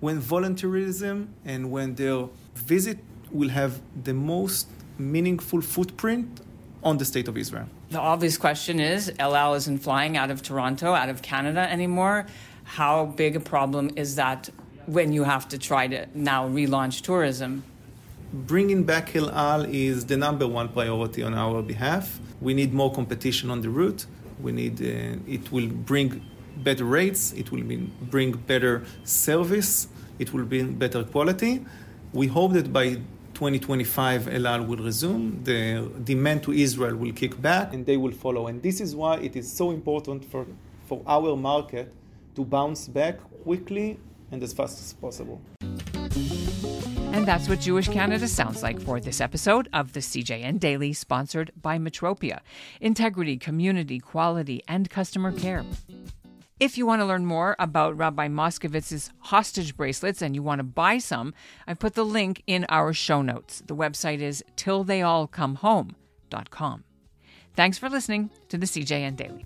when 0.00 0.20
volunteerism 0.20 1.28
and 1.44 1.70
when 1.70 1.94
their 1.94 2.28
visit 2.54 2.98
will 3.30 3.48
have 3.48 3.80
the 4.04 4.14
most 4.14 4.68
meaningful 4.98 5.60
footprint 5.60 6.40
on 6.82 6.98
the 6.98 7.04
state 7.04 7.28
of 7.28 7.36
Israel. 7.36 7.66
The 7.90 7.98
obvious 7.98 8.38
question 8.38 8.80
is 8.80 9.12
El 9.18 9.34
Al 9.34 9.54
isn't 9.54 9.78
flying 9.78 10.16
out 10.16 10.30
of 10.30 10.42
Toronto, 10.42 10.94
out 10.94 11.08
of 11.08 11.22
Canada 11.22 11.60
anymore. 11.70 12.26
How 12.64 13.06
big 13.06 13.36
a 13.36 13.40
problem 13.40 13.90
is 13.96 14.16
that 14.16 14.48
when 14.86 15.12
you 15.12 15.24
have 15.24 15.48
to 15.48 15.58
try 15.58 15.86
to 15.88 16.06
now 16.14 16.48
relaunch 16.48 17.02
tourism? 17.02 17.64
Bringing 18.32 18.84
back 18.84 19.16
El 19.16 19.28
Al 19.30 19.64
is 19.64 20.06
the 20.06 20.16
number 20.16 20.46
one 20.46 20.68
priority 20.68 21.20
on 21.24 21.34
our 21.34 21.62
behalf. 21.62 22.20
We 22.40 22.54
need 22.54 22.72
more 22.72 22.92
competition 22.92 23.50
on 23.50 23.60
the 23.60 23.70
route. 23.70 24.06
We 24.40 24.52
need 24.52 24.80
uh, 24.80 25.18
it 25.26 25.50
will 25.50 25.66
bring 25.66 26.22
better 26.58 26.84
rates. 26.84 27.32
It 27.32 27.50
will 27.50 27.64
bring 28.02 28.32
better 28.46 28.84
service. 29.02 29.88
It 30.20 30.32
will 30.32 30.44
bring 30.44 30.74
better 30.74 31.02
quality. 31.02 31.64
We 32.12 32.28
hope 32.28 32.52
that 32.52 32.72
by 32.72 33.00
2025 33.34 34.28
El 34.28 34.46
Al 34.46 34.62
will 34.64 34.78
resume. 34.78 35.42
The 35.42 35.90
demand 36.04 36.44
to 36.44 36.52
Israel 36.52 36.94
will 36.94 37.12
kick 37.12 37.42
back, 37.42 37.74
and 37.74 37.84
they 37.84 37.96
will 37.96 38.12
follow. 38.12 38.46
And 38.46 38.62
this 38.62 38.80
is 38.80 38.94
why 38.94 39.16
it 39.16 39.34
is 39.34 39.52
so 39.52 39.72
important 39.72 40.24
for 40.24 40.46
for 40.86 41.02
our 41.04 41.34
market 41.36 41.92
to 42.36 42.44
bounce 42.44 42.86
back 42.86 43.18
quickly 43.42 43.98
and 44.30 44.40
as 44.40 44.52
fast 44.52 44.78
as 44.78 44.92
possible. 44.92 45.40
And 47.12 47.26
that's 47.26 47.48
what 47.48 47.58
Jewish 47.60 47.88
Canada 47.88 48.28
sounds 48.28 48.62
like 48.62 48.80
for 48.80 49.00
this 49.00 49.20
episode 49.20 49.68
of 49.72 49.92
the 49.92 50.00
CJN 50.00 50.60
Daily, 50.60 50.92
sponsored 50.92 51.50
by 51.60 51.78
Metropia 51.78 52.38
Integrity, 52.80 53.36
Community, 53.36 53.98
Quality, 53.98 54.62
and 54.68 54.88
Customer 54.88 55.32
Care. 55.32 55.64
If 56.60 56.78
you 56.78 56.86
want 56.86 57.00
to 57.00 57.06
learn 57.06 57.26
more 57.26 57.56
about 57.58 57.96
Rabbi 57.96 58.28
Moskovitz's 58.28 59.10
hostage 59.18 59.76
bracelets 59.76 60.22
and 60.22 60.34
you 60.34 60.42
want 60.42 60.58
to 60.58 60.64
buy 60.64 60.98
some, 60.98 61.32
I've 61.66 61.78
put 61.78 61.94
the 61.94 62.04
link 62.04 62.42
in 62.46 62.66
our 62.68 62.92
show 62.92 63.22
notes. 63.22 63.62
The 63.66 63.74
website 63.74 64.20
is 64.20 64.44
tilltheyallcomehome.com. 64.56 66.84
Thanks 67.56 67.78
for 67.78 67.88
listening 67.88 68.30
to 68.48 68.58
the 68.58 68.66
CJN 68.66 69.16
Daily. 69.16 69.44